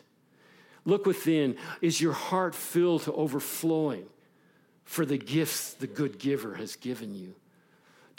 Look 0.84 1.06
within. 1.06 1.56
Is 1.80 2.00
your 2.00 2.12
heart 2.12 2.54
filled 2.54 3.02
to 3.02 3.12
overflowing 3.12 4.06
for 4.84 5.04
the 5.04 5.18
gifts 5.18 5.74
the 5.74 5.86
good 5.86 6.18
giver 6.18 6.54
has 6.54 6.76
given 6.76 7.14
you? 7.14 7.34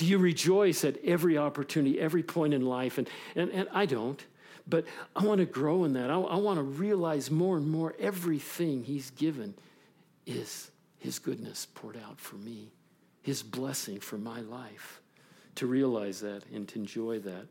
Do 0.02 0.08
you 0.08 0.18
rejoice 0.18 0.84
at 0.84 0.98
every 1.06 1.38
opportunity, 1.38 2.00
every 2.00 2.24
point 2.24 2.56
in 2.56 2.66
life? 2.66 2.98
And, 2.98 3.08
and, 3.36 3.52
and 3.52 3.70
I 3.72 3.86
don't, 3.86 4.20
but 4.68 4.86
I 5.16 5.24
want 5.24 5.42
to 5.42 5.46
grow 5.46 5.84
in 5.84 5.94
that. 5.94 6.10
I, 6.10 6.16
I 6.16 6.38
want 6.38 6.58
to 6.58 6.64
realize 6.64 7.30
more 7.30 7.56
and 7.56 7.70
more 7.70 7.94
everything 8.00 8.84
He's 8.84 9.12
given 9.12 9.54
is 10.26 10.72
His 10.98 11.20
goodness 11.20 11.68
poured 11.76 11.98
out 12.04 12.20
for 12.20 12.38
me, 12.38 12.72
His 13.22 13.44
blessing 13.44 14.00
for 14.00 14.18
my 14.18 14.42
life. 14.42 15.02
To 15.54 15.68
realize 15.68 16.22
that 16.22 16.48
and 16.52 16.68
to 16.70 16.80
enjoy 16.80 17.20
that. 17.20 17.46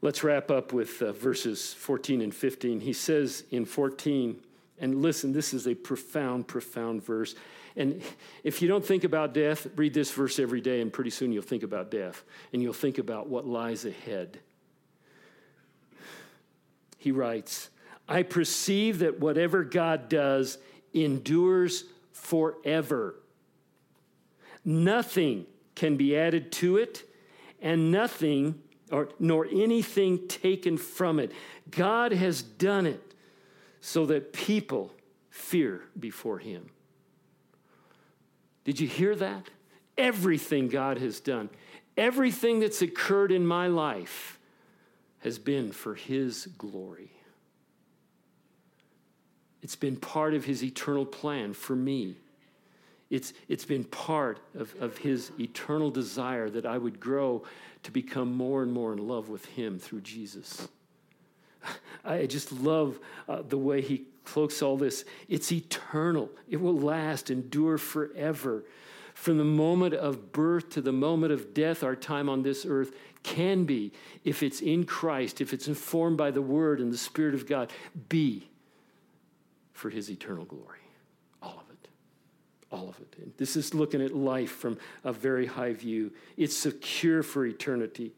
Let's 0.00 0.24
wrap 0.24 0.50
up 0.50 0.72
with 0.72 1.02
uh, 1.02 1.12
verses 1.12 1.74
14 1.74 2.22
and 2.22 2.34
15. 2.34 2.80
He 2.80 2.94
says 2.94 3.44
in 3.50 3.66
14, 3.66 4.40
and 4.80 5.02
listen, 5.02 5.32
this 5.32 5.52
is 5.52 5.66
a 5.66 5.74
profound, 5.74 6.46
profound 6.46 7.04
verse. 7.04 7.34
And 7.76 8.02
if 8.42 8.60
you 8.60 8.68
don't 8.68 8.84
think 8.84 9.04
about 9.04 9.34
death, 9.34 9.66
read 9.76 9.94
this 9.94 10.10
verse 10.10 10.38
every 10.38 10.60
day, 10.60 10.80
and 10.80 10.92
pretty 10.92 11.10
soon 11.10 11.32
you'll 11.32 11.42
think 11.42 11.62
about 11.62 11.90
death 11.90 12.24
and 12.52 12.62
you'll 12.62 12.72
think 12.72 12.98
about 12.98 13.28
what 13.28 13.46
lies 13.46 13.84
ahead. 13.84 14.40
He 16.96 17.12
writes, 17.12 17.70
I 18.08 18.22
perceive 18.22 19.00
that 19.00 19.20
whatever 19.20 19.62
God 19.62 20.08
does 20.08 20.58
endures 20.92 21.84
forever. 22.12 23.14
Nothing 24.64 25.46
can 25.74 25.96
be 25.96 26.16
added 26.16 26.50
to 26.52 26.76
it, 26.78 27.04
and 27.62 27.92
nothing 27.92 28.60
or 28.90 29.10
nor 29.20 29.46
anything 29.46 30.26
taken 30.26 30.76
from 30.76 31.20
it. 31.20 31.30
God 31.70 32.12
has 32.12 32.42
done 32.42 32.86
it 32.86 33.07
so 33.80 34.06
that 34.06 34.32
people 34.32 34.92
fear 35.30 35.82
before 35.98 36.38
him. 36.38 36.70
Did 38.64 38.80
you 38.80 38.88
hear 38.88 39.14
that? 39.16 39.48
Everything 39.96 40.68
God 40.68 40.98
has 40.98 41.20
done, 41.20 41.48
everything 41.96 42.60
that's 42.60 42.82
occurred 42.82 43.32
in 43.32 43.46
my 43.46 43.66
life 43.66 44.38
has 45.20 45.38
been 45.38 45.72
for 45.72 45.94
his 45.94 46.46
glory. 46.58 47.10
It's 49.62 49.76
been 49.76 49.96
part 49.96 50.34
of 50.34 50.44
his 50.44 50.62
eternal 50.62 51.04
plan 51.04 51.52
for 51.52 51.74
me. 51.74 52.16
It's, 53.10 53.32
it's 53.48 53.64
been 53.64 53.84
part 53.84 54.38
of, 54.54 54.74
of 54.80 54.98
his 54.98 55.32
eternal 55.40 55.90
desire 55.90 56.48
that 56.50 56.66
I 56.66 56.78
would 56.78 57.00
grow 57.00 57.42
to 57.82 57.90
become 57.90 58.32
more 58.34 58.62
and 58.62 58.72
more 58.72 58.92
in 58.92 59.08
love 59.08 59.28
with 59.28 59.46
him 59.46 59.78
through 59.78 60.02
Jesus. 60.02 60.68
I 62.04 62.26
just 62.26 62.52
love 62.52 62.98
uh, 63.28 63.42
the 63.42 63.58
way 63.58 63.80
he 63.80 64.04
cloaks 64.24 64.62
all 64.62 64.76
this. 64.76 65.04
It's 65.28 65.52
eternal, 65.52 66.30
it 66.48 66.60
will 66.60 66.78
last, 66.78 67.30
endure 67.30 67.78
forever. 67.78 68.64
From 69.14 69.36
the 69.36 69.44
moment 69.44 69.94
of 69.94 70.32
birth 70.32 70.70
to 70.70 70.80
the 70.80 70.92
moment 70.92 71.32
of 71.32 71.52
death, 71.52 71.82
our 71.82 71.96
time 71.96 72.28
on 72.28 72.42
this 72.42 72.64
earth 72.64 72.92
can 73.24 73.64
be, 73.64 73.92
if 74.24 74.42
it's 74.42 74.60
in 74.60 74.84
Christ, 74.84 75.40
if 75.40 75.52
it's 75.52 75.66
informed 75.66 76.16
by 76.16 76.30
the 76.30 76.40
Word 76.40 76.80
and 76.80 76.92
the 76.92 76.98
Spirit 76.98 77.34
of 77.34 77.46
God, 77.46 77.72
be 78.08 78.48
for 79.72 79.90
His 79.90 80.08
eternal 80.08 80.44
glory. 80.44 80.78
All 81.42 81.60
of 81.60 81.70
it. 81.70 81.88
All 82.70 82.88
of 82.88 83.00
it. 83.00 83.16
And 83.20 83.32
this 83.36 83.56
is 83.56 83.74
looking 83.74 84.00
at 84.00 84.14
life 84.14 84.52
from 84.52 84.78
a 85.02 85.12
very 85.12 85.46
high 85.46 85.72
view. 85.72 86.12
It's 86.36 86.56
secure 86.56 87.24
for 87.24 87.44
eternity. 87.44 88.12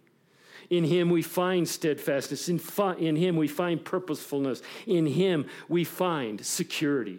In 0.70 0.84
Him 0.84 1.10
we 1.10 1.22
find 1.22 1.68
steadfastness. 1.68 2.48
In, 2.48 2.58
fi- 2.58 2.94
in 2.94 3.16
Him 3.16 3.36
we 3.36 3.48
find 3.48 3.84
purposefulness. 3.84 4.62
In 4.86 5.04
Him 5.04 5.46
we 5.68 5.82
find 5.84 6.44
security. 6.46 7.18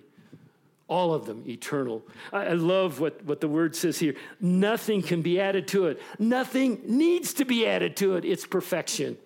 All 0.88 1.14
of 1.14 1.26
them 1.26 1.44
eternal. 1.48 2.02
I, 2.32 2.48
I 2.48 2.54
love 2.54 3.00
what, 3.00 3.24
what 3.26 3.42
the 3.42 3.48
word 3.50 3.76
says 3.76 4.00
here. 4.00 4.16
Nothing 4.40 5.02
can 5.02 5.22
be 5.22 5.40
added 5.40 5.68
to 5.70 5.88
it, 5.88 6.02
nothing 6.18 6.82
needs 6.86 7.34
to 7.36 7.46
be 7.46 7.68
added 7.68 7.98
to 7.98 8.16
it. 8.16 8.26
It's 8.26 8.46
perfection. 8.46 9.18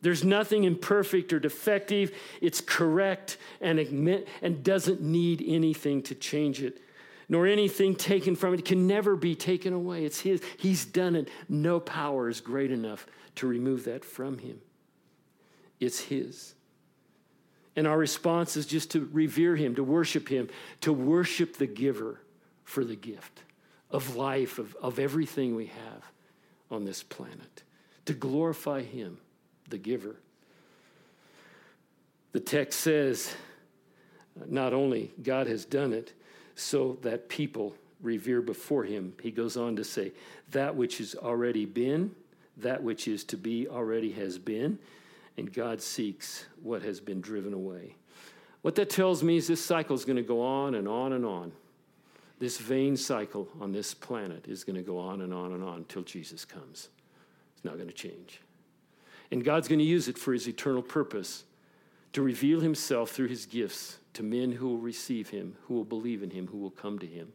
There's 0.00 0.22
nothing 0.22 0.62
imperfect 0.62 1.32
or 1.32 1.40
defective. 1.40 2.12
It's 2.40 2.60
correct 2.60 3.36
and, 3.60 3.80
admit, 3.80 4.28
and 4.42 4.62
doesn't 4.62 5.00
need 5.00 5.42
anything 5.44 6.02
to 6.02 6.14
change 6.14 6.62
it 6.62 6.80
nor 7.28 7.46
anything 7.46 7.94
taken 7.94 8.36
from 8.36 8.54
it. 8.54 8.64
Can 8.64 8.86
never 8.86 9.16
be 9.16 9.34
taken 9.34 9.72
away. 9.72 10.04
It's 10.04 10.20
His. 10.20 10.42
He's 10.56 10.84
done 10.84 11.14
it. 11.16 11.28
No 11.48 11.80
power 11.80 12.28
is 12.28 12.40
great 12.40 12.70
enough 12.70 13.06
to 13.36 13.46
remove 13.46 13.84
that 13.84 14.04
from 14.04 14.38
Him. 14.38 14.60
It's 15.80 16.00
His. 16.00 16.54
And 17.76 17.86
our 17.86 17.98
response 17.98 18.56
is 18.56 18.66
just 18.66 18.90
to 18.92 19.08
revere 19.12 19.56
Him, 19.56 19.74
to 19.76 19.84
worship 19.84 20.28
Him, 20.28 20.48
to 20.80 20.92
worship 20.92 21.56
the 21.56 21.66
giver 21.66 22.20
for 22.64 22.84
the 22.84 22.96
gift. 22.96 23.42
of 23.90 24.16
life, 24.16 24.58
of, 24.58 24.76
of 24.82 24.98
everything 24.98 25.54
we 25.54 25.66
have 25.66 26.12
on 26.70 26.84
this 26.84 27.02
planet, 27.02 27.62
to 28.04 28.12
glorify 28.12 28.82
Him, 28.82 29.18
the 29.68 29.78
giver. 29.78 30.16
The 32.32 32.40
text 32.40 32.80
says 32.80 33.34
uh, 34.38 34.44
not 34.48 34.74
only 34.74 35.12
God 35.22 35.46
has 35.46 35.64
done 35.64 35.92
it 35.92 36.12
so 36.58 36.98
that 37.02 37.28
people 37.28 37.74
revere 38.02 38.42
before 38.42 38.84
Him, 38.84 39.12
he 39.22 39.30
goes 39.30 39.56
on 39.56 39.76
to 39.76 39.84
say, 39.84 40.12
that 40.50 40.74
which 40.74 40.98
has 40.98 41.14
already 41.14 41.64
been, 41.64 42.10
that 42.56 42.82
which 42.82 43.06
is 43.06 43.22
to 43.24 43.36
be 43.36 43.68
already 43.68 44.12
has 44.12 44.38
been, 44.38 44.78
and 45.36 45.52
God 45.52 45.80
seeks 45.80 46.46
what 46.62 46.82
has 46.82 47.00
been 47.00 47.20
driven 47.20 47.54
away. 47.54 47.94
What 48.62 48.74
that 48.74 48.90
tells 48.90 49.22
me 49.22 49.36
is 49.36 49.46
this 49.46 49.64
cycle 49.64 49.94
is 49.94 50.04
going 50.04 50.16
to 50.16 50.22
go 50.22 50.42
on 50.42 50.74
and 50.74 50.88
on 50.88 51.12
and 51.12 51.24
on. 51.24 51.52
This 52.40 52.58
vain 52.58 52.96
cycle 52.96 53.48
on 53.60 53.70
this 53.72 53.94
planet 53.94 54.46
is 54.48 54.64
going 54.64 54.76
to 54.76 54.82
go 54.82 54.98
on 54.98 55.20
and 55.20 55.32
on 55.32 55.52
and 55.52 55.62
on 55.62 55.78
until 55.78 56.02
Jesus 56.02 56.44
comes. 56.44 56.88
It's 57.54 57.64
not 57.64 57.76
going 57.76 57.88
to 57.88 57.94
change. 57.94 58.40
And 59.30 59.44
God's 59.44 59.68
going 59.68 59.78
to 59.78 59.84
use 59.84 60.08
it 60.08 60.18
for 60.18 60.32
his 60.32 60.48
eternal 60.48 60.82
purpose 60.82 61.44
to 62.14 62.22
reveal 62.22 62.60
himself 62.60 63.10
through 63.10 63.28
his 63.28 63.46
gifts 63.46 63.98
to 64.18 64.24
men 64.24 64.50
who 64.50 64.66
will 64.66 64.78
receive 64.78 65.30
him, 65.30 65.54
who 65.68 65.74
will 65.74 65.84
believe 65.84 66.24
in 66.24 66.30
him, 66.30 66.48
who 66.48 66.58
will 66.58 66.72
come 66.72 66.98
to 66.98 67.06
him. 67.06 67.32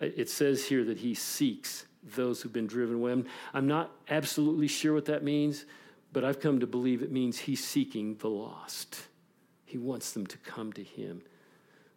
It 0.00 0.30
says 0.30 0.64
here 0.64 0.82
that 0.84 0.96
he 0.96 1.12
seeks 1.12 1.84
those 2.02 2.40
who've 2.40 2.52
been 2.52 2.66
driven 2.66 2.96
away. 2.96 3.22
I'm 3.52 3.66
not 3.66 3.90
absolutely 4.08 4.66
sure 4.66 4.94
what 4.94 5.04
that 5.04 5.22
means, 5.22 5.66
but 6.10 6.24
I've 6.24 6.40
come 6.40 6.60
to 6.60 6.66
believe 6.66 7.02
it 7.02 7.12
means 7.12 7.38
he's 7.38 7.62
seeking 7.62 8.16
the 8.16 8.30
lost. 8.30 8.96
He 9.66 9.76
wants 9.76 10.12
them 10.12 10.26
to 10.28 10.38
come 10.38 10.72
to 10.72 10.82
him. 10.82 11.20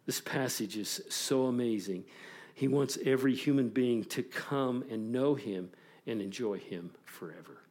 This 0.04 0.20
passage 0.20 0.76
is 0.76 1.00
so 1.08 1.46
amazing. 1.46 2.04
He 2.52 2.68
wants 2.68 2.98
every 3.06 3.34
human 3.34 3.70
being 3.70 4.04
to 4.04 4.22
come 4.22 4.84
and 4.90 5.10
know 5.10 5.34
him 5.34 5.70
and 6.06 6.20
enjoy 6.20 6.58
him 6.58 6.90
forever. 7.06 7.62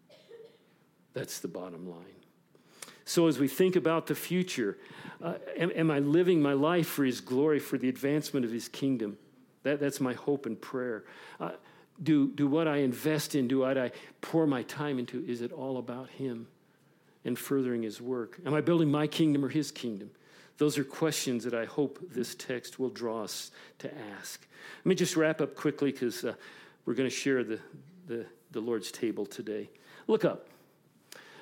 That's 1.13 1.41
the 1.41 1.47
bottom 1.47 1.87
line. 1.87 2.20
So, 3.11 3.27
as 3.27 3.39
we 3.39 3.49
think 3.49 3.75
about 3.75 4.07
the 4.07 4.15
future, 4.15 4.77
uh, 5.21 5.33
am, 5.57 5.69
am, 5.75 5.91
I 5.91 5.99
living 5.99 6.41
my 6.41 6.53
life 6.53 6.87
for 6.87 7.03
His 7.03 7.19
glory, 7.19 7.59
for 7.59 7.77
the 7.77 7.89
advancement 7.89 8.45
of 8.45 8.53
His 8.53 8.69
kingdom? 8.69 9.17
That, 9.63 9.81
that's 9.81 9.99
my 9.99 10.13
hope 10.13 10.45
and 10.45 10.59
prayer. 10.59 11.03
Uh, 11.37 11.49
do, 12.01 12.29
do 12.29 12.47
what 12.47 12.69
I 12.69 12.77
invest 12.77 13.35
in, 13.35 13.49
do 13.49 13.59
what 13.59 13.77
I 13.77 13.91
pour 14.21 14.47
my 14.47 14.63
time 14.63 14.97
into, 14.97 15.25
is 15.27 15.41
it 15.41 15.51
all 15.51 15.77
about 15.77 16.09
Him 16.11 16.47
and 17.25 17.37
furthering 17.37 17.83
His 17.83 17.99
work? 17.99 18.39
Am 18.45 18.53
I 18.53 18.61
building 18.61 18.89
my 18.89 19.07
kingdom 19.07 19.43
or 19.43 19.49
His 19.49 19.71
kingdom? 19.71 20.09
Those 20.57 20.77
are 20.77 20.85
questions 20.85 21.43
that 21.43 21.53
I 21.53 21.65
hope 21.65 21.99
this 22.13 22.33
text 22.33 22.79
will 22.79 22.91
draw 22.91 23.25
us 23.25 23.51
to 23.79 23.91
ask. 24.17 24.47
Let 24.77 24.85
me 24.85 24.95
just 24.95 25.17
wrap 25.17 25.41
up 25.41 25.57
quickly 25.57 25.91
because 25.91 26.23
uh, 26.23 26.33
we're 26.85 26.93
going 26.93 27.09
to 27.09 27.13
share 27.13 27.43
the, 27.43 27.59
the, 28.07 28.25
the, 28.51 28.61
Lord's 28.61 28.89
table 28.89 29.25
today. 29.25 29.69
Look 30.07 30.23
up. 30.23 30.47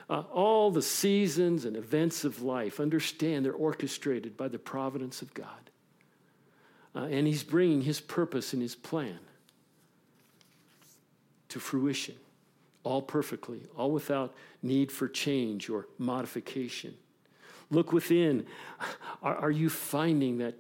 Uh, 0.09 0.23
all 0.33 0.71
the 0.71 0.81
seasons 0.81 1.65
and 1.65 1.77
events 1.77 2.23
of 2.23 2.41
life, 2.41 2.79
understand 2.79 3.45
they're 3.45 3.53
orchestrated 3.53 4.35
by 4.35 4.47
the 4.47 4.57
providence 4.57 5.21
of 5.21 5.31
God. 5.35 5.69
Uh, 6.95 7.03
and 7.03 7.27
He's 7.27 7.43
bringing 7.43 7.81
His 7.81 8.01
purpose 8.01 8.51
and 8.53 8.61
His 8.61 8.73
plan 8.73 9.19
to 11.49 11.59
fruition, 11.59 12.15
all 12.83 13.03
perfectly, 13.03 13.61
all 13.77 13.91
without 13.91 14.33
need 14.63 14.91
for 14.91 15.07
change 15.07 15.69
or 15.69 15.87
modification. 15.99 16.95
Look 17.69 17.93
within. 17.93 18.47
Are, 19.21 19.35
are 19.35 19.51
you 19.51 19.69
finding 19.69 20.39
that, 20.39 20.55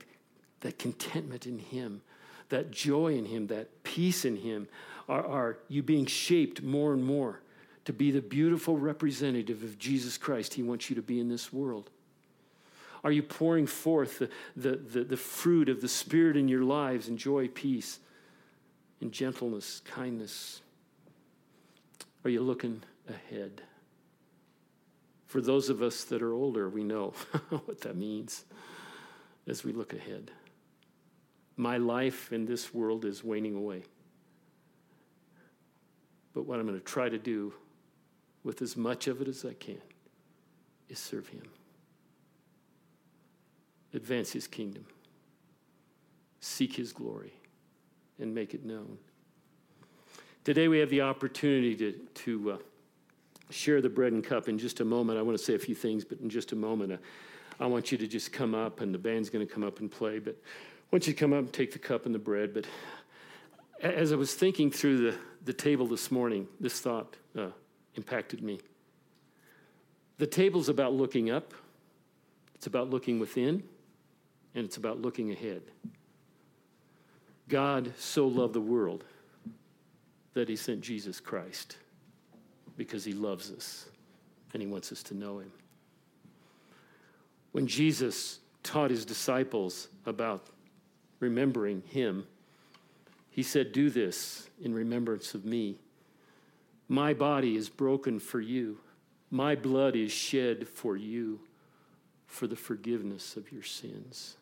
that 0.59 0.77
contentment 0.77 1.47
in 1.47 1.57
Him, 1.57 2.01
that 2.49 2.69
joy 2.69 3.15
in 3.15 3.25
Him, 3.25 3.47
that 3.47 3.83
peace 3.83 4.25
in 4.25 4.35
Him? 4.35 4.67
Are, 5.07 5.25
are 5.25 5.57
you 5.69 5.81
being 5.81 6.05
shaped 6.05 6.61
more 6.61 6.93
and 6.93 7.03
more 7.03 7.41
to 7.89 7.93
be 7.93 8.11
the 8.11 8.21
beautiful 8.21 8.77
representative 8.77 9.63
of 9.63 9.79
Jesus 9.79 10.15
Christ 10.15 10.53
He 10.53 10.61
wants 10.61 10.91
you 10.91 10.95
to 10.97 11.01
be 11.01 11.19
in 11.19 11.27
this 11.27 11.51
world? 11.51 11.89
Are 13.03 13.11
you 13.11 13.23
pouring 13.23 13.65
forth 13.65 14.19
the, 14.19 14.29
the, 14.55 14.75
the, 14.75 15.03
the 15.05 15.17
fruit 15.17 15.69
of 15.69 15.81
the 15.81 15.87
Spirit 15.87 16.37
in 16.37 16.47
your 16.47 16.61
lives 16.61 17.07
in 17.07 17.17
joy, 17.17 17.47
peace, 17.47 17.97
and 19.01 19.11
gentleness, 19.11 19.81
kindness? 19.85 20.61
Are 22.23 22.29
you 22.29 22.43
looking 22.43 22.83
ahead? 23.09 23.63
For 25.25 25.41
those 25.41 25.69
of 25.69 25.81
us 25.81 26.03
that 26.03 26.21
are 26.21 26.33
older, 26.33 26.69
we 26.69 26.83
know 26.83 27.15
what 27.49 27.81
that 27.81 27.95
means 27.95 28.45
as 29.47 29.63
we 29.63 29.73
look 29.73 29.93
ahead. 29.93 30.29
My 31.57 31.77
life 31.77 32.31
in 32.31 32.45
this 32.45 32.71
world 32.71 33.03
is 33.03 33.23
waning 33.23 33.55
away. 33.55 33.81
But 36.35 36.45
what 36.45 36.59
I'm 36.59 36.67
going 36.67 36.77
to 36.77 36.85
try 36.85 37.09
to 37.09 37.17
do 37.17 37.51
with 38.43 38.61
as 38.61 38.77
much 38.77 39.07
of 39.07 39.21
it 39.21 39.27
as 39.27 39.45
I 39.45 39.53
can 39.53 39.81
is 40.87 40.99
serve 40.99 41.27
Him, 41.27 41.43
advance 43.93 44.31
His 44.31 44.47
kingdom, 44.47 44.85
seek 46.39 46.75
His 46.75 46.91
glory, 46.91 47.33
and 48.19 48.33
make 48.33 48.53
it 48.53 48.65
known. 48.65 48.97
Today 50.43 50.67
we 50.67 50.79
have 50.79 50.89
the 50.89 51.01
opportunity 51.01 51.75
to, 51.75 51.91
to 52.23 52.51
uh, 52.51 52.57
share 53.49 53.81
the 53.81 53.89
bread 53.89 54.13
and 54.13 54.23
cup 54.23 54.47
in 54.47 54.57
just 54.57 54.79
a 54.79 54.85
moment. 54.85 55.19
I 55.19 55.21
want 55.21 55.37
to 55.37 55.43
say 55.43 55.53
a 55.53 55.59
few 55.59 55.75
things, 55.75 56.05
but 56.05 56.19
in 56.19 56.29
just 56.29 56.51
a 56.51 56.55
moment, 56.55 56.93
uh, 56.93 56.97
I 57.59 57.65
want 57.67 57.91
you 57.91 57.97
to 57.97 58.07
just 58.07 58.31
come 58.31 58.55
up, 58.55 58.81
and 58.81 58.93
the 58.93 58.97
band's 58.97 59.29
going 59.29 59.45
to 59.45 59.53
come 59.53 59.63
up 59.63 59.79
and 59.79 59.91
play. 59.91 60.19
But 60.19 60.35
I 60.35 60.95
want 60.95 61.07
you 61.07 61.13
to 61.13 61.19
come 61.19 61.33
up 61.33 61.39
and 61.39 61.53
take 61.53 61.73
the 61.73 61.79
cup 61.79 62.05
and 62.05 62.15
the 62.15 62.19
bread. 62.19 62.53
But 62.53 62.65
as 63.81 64.11
I 64.11 64.15
was 64.15 64.33
thinking 64.33 64.71
through 64.71 65.11
the, 65.11 65.17
the 65.43 65.53
table 65.53 65.85
this 65.85 66.09
morning, 66.09 66.47
this 66.59 66.79
thought 66.79 67.15
uh, 67.37 67.49
impacted 67.99 68.41
me. 68.41 68.61
The 70.19 70.25
table's 70.25 70.69
about 70.69 70.93
looking 70.93 71.29
up, 71.29 71.53
it's 72.55 72.65
about 72.65 72.89
looking 72.89 73.19
within, 73.19 73.61
and 74.55 74.63
it's 74.63 74.77
about 74.77 75.01
looking 75.01 75.31
ahead. 75.31 75.63
God 77.49 77.91
so 77.97 78.25
loved 78.25 78.53
the 78.53 78.61
world 78.61 79.03
that 80.33 80.47
he 80.47 80.55
sent 80.55 80.79
Jesus 80.79 81.19
Christ 81.19 81.75
because 82.77 83.03
he 83.03 83.11
loves 83.11 83.51
us 83.51 83.87
and 84.53 84.61
he 84.61 84.67
wants 84.67 84.93
us 84.93 85.03
to 85.03 85.13
know 85.13 85.39
him. 85.39 85.51
When 87.51 87.67
Jesus 87.67 88.39
taught 88.63 88.91
his 88.91 89.03
disciples 89.03 89.89
about 90.05 90.47
remembering 91.19 91.83
him, 91.87 92.25
he 93.29 93.43
said, 93.43 93.73
Do 93.73 93.89
this 93.89 94.49
in 94.61 94.73
remembrance 94.73 95.33
of 95.33 95.43
me. 95.43 95.79
My 96.89 97.13
body 97.13 97.55
is 97.55 97.69
broken 97.69 98.19
for 98.19 98.41
you, 98.41 98.79
my 99.31 99.55
blood 99.55 99.95
is 99.95 100.11
shed 100.11 100.67
for 100.67 100.97
you 100.97 101.39
for 102.25 102.47
the 102.47 102.55
forgiveness 102.55 103.37
of 103.37 103.51
your 103.51 103.63
sins. 103.63 104.35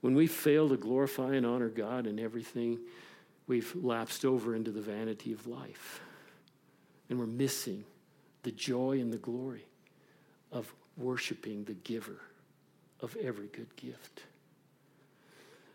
When 0.00 0.14
we 0.14 0.26
fail 0.26 0.70
to 0.70 0.78
glorify 0.78 1.34
and 1.34 1.44
honor 1.44 1.68
God 1.68 2.06
in 2.06 2.18
everything, 2.18 2.78
we've 3.46 3.74
lapsed 3.76 4.24
over 4.24 4.54
into 4.54 4.70
the 4.70 4.80
vanity 4.80 5.32
of 5.32 5.46
life. 5.46 6.00
And 7.10 7.18
we're 7.18 7.26
missing 7.26 7.84
the 8.42 8.52
joy 8.52 9.00
and 9.00 9.12
the 9.12 9.18
glory 9.18 9.66
of 10.52 10.72
worshiping 10.96 11.64
the 11.64 11.74
giver 11.74 12.20
of 13.00 13.16
every 13.22 13.48
good 13.48 13.74
gift. 13.76 14.22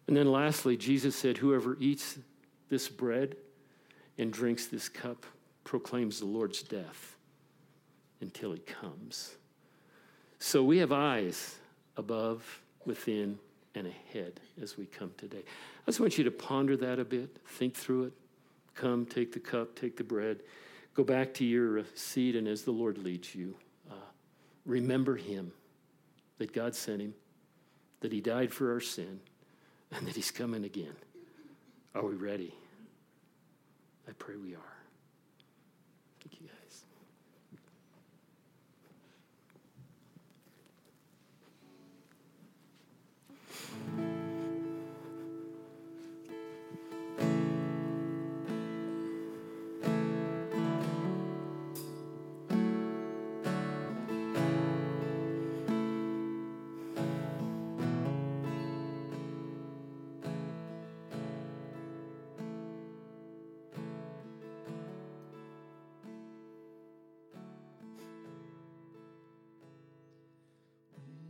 And 0.08 0.16
then 0.16 0.32
lastly, 0.32 0.78
Jesus 0.78 1.16
said, 1.16 1.38
Whoever 1.38 1.78
eats 1.80 2.18
this 2.70 2.90
bread 2.90 3.36
and 4.18 4.32
drinks 4.32 4.68
this 4.68 4.90
cup 4.90 5.26
proclaims 5.64 6.20
the 6.20 6.26
Lord's 6.26 6.64
death 6.64 7.18
until 8.22 8.54
he 8.54 8.60
comes. 8.60 9.36
So 10.40 10.64
we 10.64 10.78
have 10.78 10.92
eyes 10.92 11.58
above, 11.98 12.62
within, 12.86 13.40
and 13.74 13.88
ahead 13.88 14.40
as 14.62 14.78
we 14.78 14.86
come 14.86 15.12
today. 15.18 15.44
I 15.44 15.86
just 15.88 16.00
want 16.00 16.18
you 16.18 16.24
to 16.24 16.32
ponder 16.32 16.78
that 16.78 17.00
a 17.00 17.06
bit, 17.06 17.38
think 17.46 17.76
through 17.76 18.06
it. 18.06 18.14
Come, 18.74 19.06
take 19.06 19.32
the 19.32 19.40
cup, 19.40 19.76
take 19.76 19.98
the 19.98 20.04
bread, 20.04 20.42
go 20.94 21.04
back 21.04 21.34
to 21.36 21.46
your 21.46 21.84
seat, 21.96 22.36
and 22.36 22.48
as 22.48 22.64
the 22.64 22.72
Lord 22.72 22.98
leads 22.98 23.34
you, 23.34 23.56
uh, 23.90 23.96
remember 24.66 25.16
Him, 25.16 25.52
that 26.38 26.54
God 26.54 26.76
sent 26.76 27.02
Him, 27.02 27.14
that 28.02 28.12
He 28.12 28.20
died 28.20 28.52
for 28.52 28.74
our 28.74 28.82
sin, 28.82 29.20
and 29.92 30.06
that 30.08 30.16
He's 30.16 30.32
coming 30.32 30.66
again. 30.66 30.96
Are 31.94 32.06
we 32.06 32.16
ready? 32.16 32.54
I 34.08 34.12
pray 34.20 34.36
we 34.36 34.54
are. 34.56 34.75